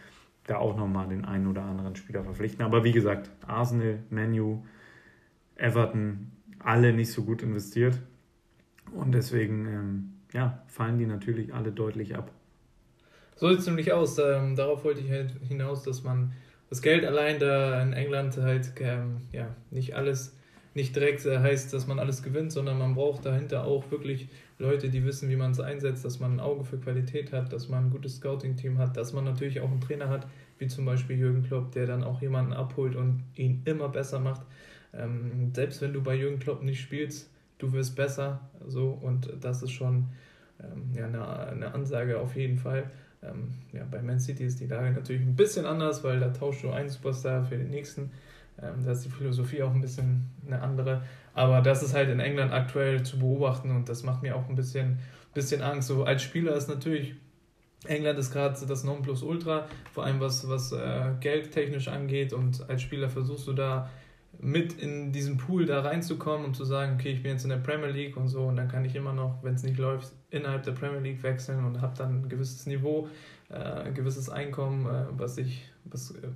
[0.46, 2.64] da auch nochmal den einen oder anderen Spieler verpflichten.
[2.64, 4.64] Aber wie gesagt, Arsenal, Manu,
[5.56, 7.98] Everton, alle nicht so gut investiert.
[8.92, 12.30] Und deswegen ähm, ja, fallen die natürlich alle deutlich ab.
[13.36, 14.18] So sieht es nämlich aus.
[14.18, 16.32] Ähm, darauf wollte ich halt hinaus, dass man
[16.70, 20.36] das Geld allein da in England halt ähm, ja, nicht alles,
[20.74, 24.28] nicht direkt äh, heißt, dass man alles gewinnt, sondern man braucht dahinter auch wirklich
[24.58, 27.68] Leute, die wissen, wie man es einsetzt, dass man ein Auge für Qualität hat, dass
[27.68, 30.26] man ein gutes Scouting-Team hat, dass man natürlich auch einen Trainer hat,
[30.58, 34.42] wie zum Beispiel Jürgen Klopp, der dann auch jemanden abholt und ihn immer besser macht.
[34.94, 37.28] Ähm, selbst wenn du bei Jürgen Klopp nicht spielst,
[37.58, 38.40] du wirst besser.
[38.66, 40.06] So, und das ist schon
[40.60, 42.90] ähm, ja, eine, eine Ansage auf jeden Fall.
[43.22, 46.64] Ähm, ja, bei Man City ist die Lage natürlich ein bisschen anders, weil da tauschst
[46.64, 48.10] du einen Superstar für den nächsten.
[48.60, 51.02] Ähm, da ist die Philosophie auch ein bisschen eine andere.
[51.34, 54.54] Aber das ist halt in England aktuell zu beobachten und das macht mir auch ein
[54.54, 54.98] bisschen,
[55.34, 55.88] bisschen Angst.
[55.88, 57.14] So als Spieler ist natürlich
[57.86, 63.08] England ist gerade das Nonplusultra, vor allem was, was äh, geldtechnisch angeht und als Spieler
[63.08, 63.90] versuchst du da
[64.42, 67.58] mit in diesen Pool da reinzukommen und zu sagen, okay, ich bin jetzt in der
[67.58, 70.64] Premier League und so und dann kann ich immer noch, wenn es nicht läuft, innerhalb
[70.64, 73.08] der Premier League wechseln und habe dann ein gewisses Niveau,
[73.50, 76.28] äh, ein gewisses Einkommen, äh, was ich, was äh,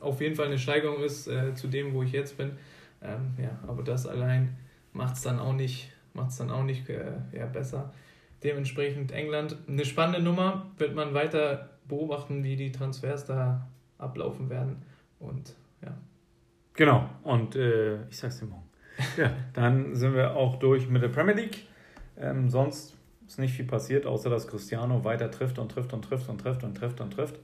[0.00, 2.52] auf jeden Fall eine Steigerung ist äh, zu dem, wo ich jetzt bin.
[3.02, 4.56] Ähm, ja, aber das allein
[4.94, 7.92] macht es dann auch nicht, macht's dann auch nicht äh, ja, besser.
[8.42, 14.76] Dementsprechend England eine spannende Nummer, wird man weiter beobachten, wie die Transfers da ablaufen werden
[15.18, 15.54] und.
[16.74, 18.68] Genau, und äh, ich sag's dir morgen.
[19.16, 21.66] Ja, dann sind wir auch durch mit der Premier League.
[22.18, 22.96] Ähm, sonst
[23.26, 26.64] ist nicht viel passiert, außer dass Cristiano weiter trifft und trifft und trifft und trifft
[26.64, 27.38] und trifft und trifft.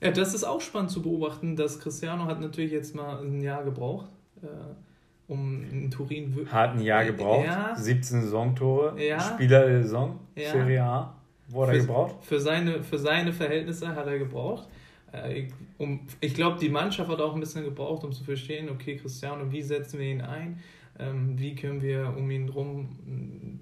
[0.00, 3.62] Ja, das ist auch spannend zu beobachten, dass Cristiano hat natürlich jetzt mal ein Jahr
[3.62, 4.06] gebraucht,
[4.42, 4.46] äh,
[5.28, 6.48] um in Turin...
[6.50, 7.76] Hat ein Jahr gebraucht, ja.
[7.76, 9.20] 17 Saisontore, ja.
[9.20, 10.50] Spieler der Saison, ja.
[10.50, 11.14] Serie A,
[11.48, 12.16] wo hat er gebraucht?
[12.22, 14.68] Für seine, für seine Verhältnisse hat er gebraucht.
[15.12, 15.48] Äh,
[16.20, 19.62] ich glaube, die Mannschaft hat auch ein bisschen gebraucht, um zu verstehen, okay, Cristiano, wie
[19.62, 20.58] setzen wir ihn ein?
[20.98, 23.60] Ähm, wie können wir um ihn herum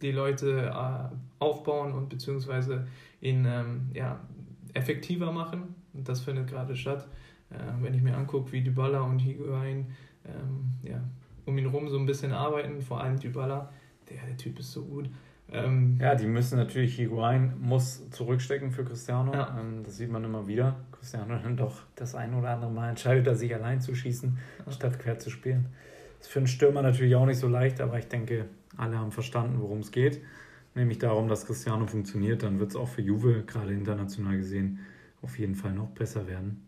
[0.00, 2.86] die Leute äh, aufbauen und beziehungsweise
[3.20, 4.20] ihn ähm, ja,
[4.74, 5.74] effektiver machen?
[5.92, 7.06] Und das findet gerade statt.
[7.50, 9.86] Äh, wenn ich mir angucke, wie Dybala und Higuain
[10.24, 11.02] ähm, ja,
[11.44, 13.72] um ihn herum so ein bisschen arbeiten, vor allem Dybala,
[14.08, 15.08] der, der Typ ist so gut.
[15.52, 19.32] Ähm, ja, die müssen natürlich, Higuain muss zurückstecken für Cristiano.
[19.34, 19.58] Ja.
[19.60, 20.76] Ähm, das sieht man immer wieder.
[20.92, 24.72] Cristiano dann doch das ein oder andere Mal entscheidet er sich allein zu schießen, ja.
[24.72, 25.66] statt quer zu spielen.
[26.18, 28.46] Das ist für einen Stürmer natürlich auch nicht so leicht, aber ich denke,
[28.76, 30.22] alle haben verstanden, worum es geht.
[30.74, 32.42] Nämlich darum, dass Cristiano funktioniert.
[32.42, 34.78] Dann wird es auch für Juve, gerade international gesehen,
[35.20, 36.62] auf jeden Fall noch besser werden.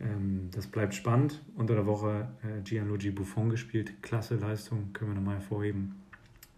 [0.00, 1.40] Ähm, das bleibt spannend.
[1.56, 4.02] Unter der Woche äh, Gianluigi Buffon gespielt.
[4.02, 6.01] Klasse Leistung, können wir nochmal hervorheben.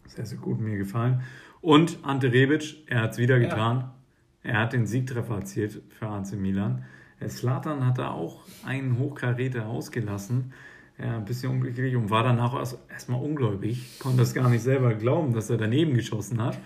[0.07, 1.23] Sehr, sehr gut, mir gefallen.
[1.61, 3.79] Und Ante Rebic, er hat es wieder getan.
[3.79, 3.95] Ja.
[4.43, 6.85] Er hat den Siegtreffer erzielt für AC Milan.
[7.29, 10.53] Slatan hat da auch einen Hochkaräter ausgelassen.
[10.99, 12.55] Ja, ein bisschen unglücklich und war danach
[12.89, 13.99] erstmal ungläubig.
[13.99, 16.57] Konnte das gar nicht selber glauben, dass er daneben geschossen hat.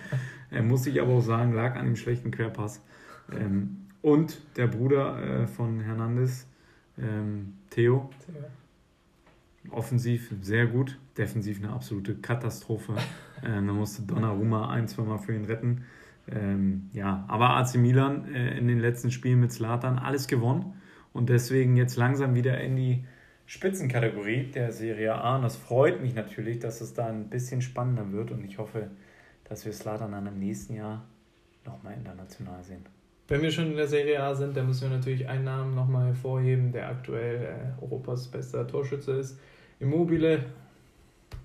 [0.50, 2.82] Er muss sich aber auch sagen, lag an dem schlechten Querpass.
[3.32, 6.46] Ähm, und der Bruder äh, von Hernandez,
[6.98, 8.10] ähm, Theo,
[9.70, 12.94] offensiv sehr gut, defensiv eine absolute Katastrophe.
[13.44, 15.84] Ähm, da musste Donnarumma ein, zweimal für ihn retten.
[16.30, 20.74] Ähm, ja, aber AC Milan äh, in den letzten Spielen mit Slatan alles gewonnen
[21.12, 23.04] und deswegen jetzt langsam wieder in die
[23.46, 25.36] Spitzenkategorie der Serie A.
[25.36, 28.90] Und das freut mich natürlich, dass es da ein bisschen spannender wird und ich hoffe,
[29.44, 31.06] dass wir Slatan dann im nächsten Jahr
[31.64, 32.84] nochmal international sehen.
[33.26, 36.06] Wenn wir schon in der Serie A sind, dann müssen wir natürlich einen Namen nochmal
[36.08, 39.38] hervorheben, der aktuell äh, Europas bester Torschütze ist.
[39.80, 40.44] Immobile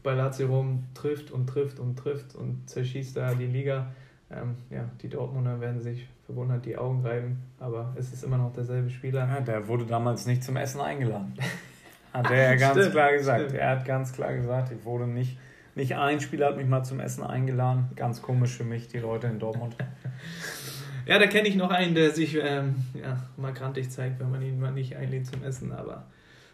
[0.04, 3.88] bei Lazio Rom trifft und trifft und trifft und zerschießt da die Liga.
[4.30, 8.54] Ähm, ja, die Dortmunder werden sich verwundert die Augen reiben, aber es ist immer noch
[8.54, 9.28] derselbe Spieler.
[9.28, 11.34] Ja, der wurde damals nicht zum Essen eingeladen.
[12.14, 13.41] Hat er ja ganz stimmt, klar gesagt.
[13.41, 13.60] Stimmt.
[13.60, 15.36] Er hat ganz klar gesagt, ich wurde nicht,
[15.74, 17.89] nicht ein Spieler hat mich mal zum Essen eingeladen.
[17.95, 19.76] Ganz komisch für mich, die Leute in Dortmund.
[21.08, 24.43] ja, da kenne ich noch einen, der sich ähm, ja, mal grantig zeigt, wenn man
[24.43, 26.06] ihn mal nicht einlädt zum Essen, aber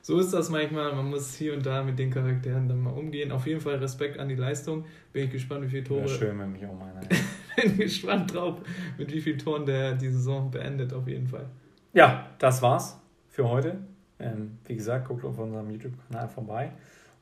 [0.02, 0.94] so ist das manchmal.
[0.96, 3.32] Man muss hier und da mit den Charakteren dann mal umgehen.
[3.32, 4.86] Auf jeden Fall Respekt an die Leistung.
[5.14, 6.02] Bin ich gespannt, wie viele Tore.
[6.02, 7.02] Ja, schön, wenn mich auch meiner.
[7.56, 8.62] Bin gespannt drauf,
[8.98, 11.50] mit wie vielen Toren der die Saison beendet, auf jeden Fall.
[11.94, 13.80] Ja, das war's für heute.
[14.20, 16.72] Ähm, wie gesagt, guckt auf unserem YouTube-Kanal vorbei.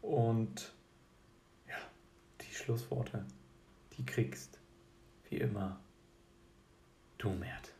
[0.01, 0.73] Und
[1.67, 1.75] ja,
[2.41, 3.25] die Schlussworte,
[3.97, 4.59] die kriegst,
[5.29, 5.79] wie immer,
[7.17, 7.76] du Mert.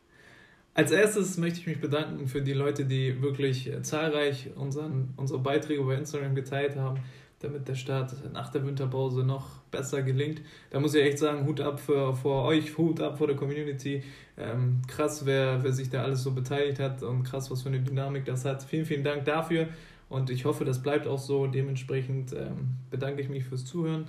[0.77, 5.39] Als erstes möchte ich mich bedanken für die Leute, die wirklich äh, zahlreich unseren, unsere
[5.39, 6.99] Beiträge bei Instagram geteilt haben,
[7.39, 10.43] damit der Start nach der Winterpause noch besser gelingt.
[10.69, 14.03] Da muss ich echt sagen, Hut ab für, vor euch, Hut ab vor der Community.
[14.37, 17.79] Ähm, krass, wer, wer sich da alles so beteiligt hat und krass, was für eine
[17.79, 18.61] Dynamik das hat.
[18.61, 19.69] Vielen, vielen Dank dafür
[20.09, 21.47] und ich hoffe, das bleibt auch so.
[21.47, 24.05] Dementsprechend ähm, bedanke ich mich fürs Zuhören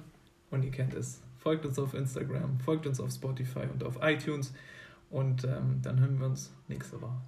[0.50, 1.22] und ihr kennt es.
[1.38, 4.52] Folgt uns auf Instagram, folgt uns auf Spotify und auf iTunes.
[5.11, 7.20] Und ähm, dann hören wir uns nächste Woche.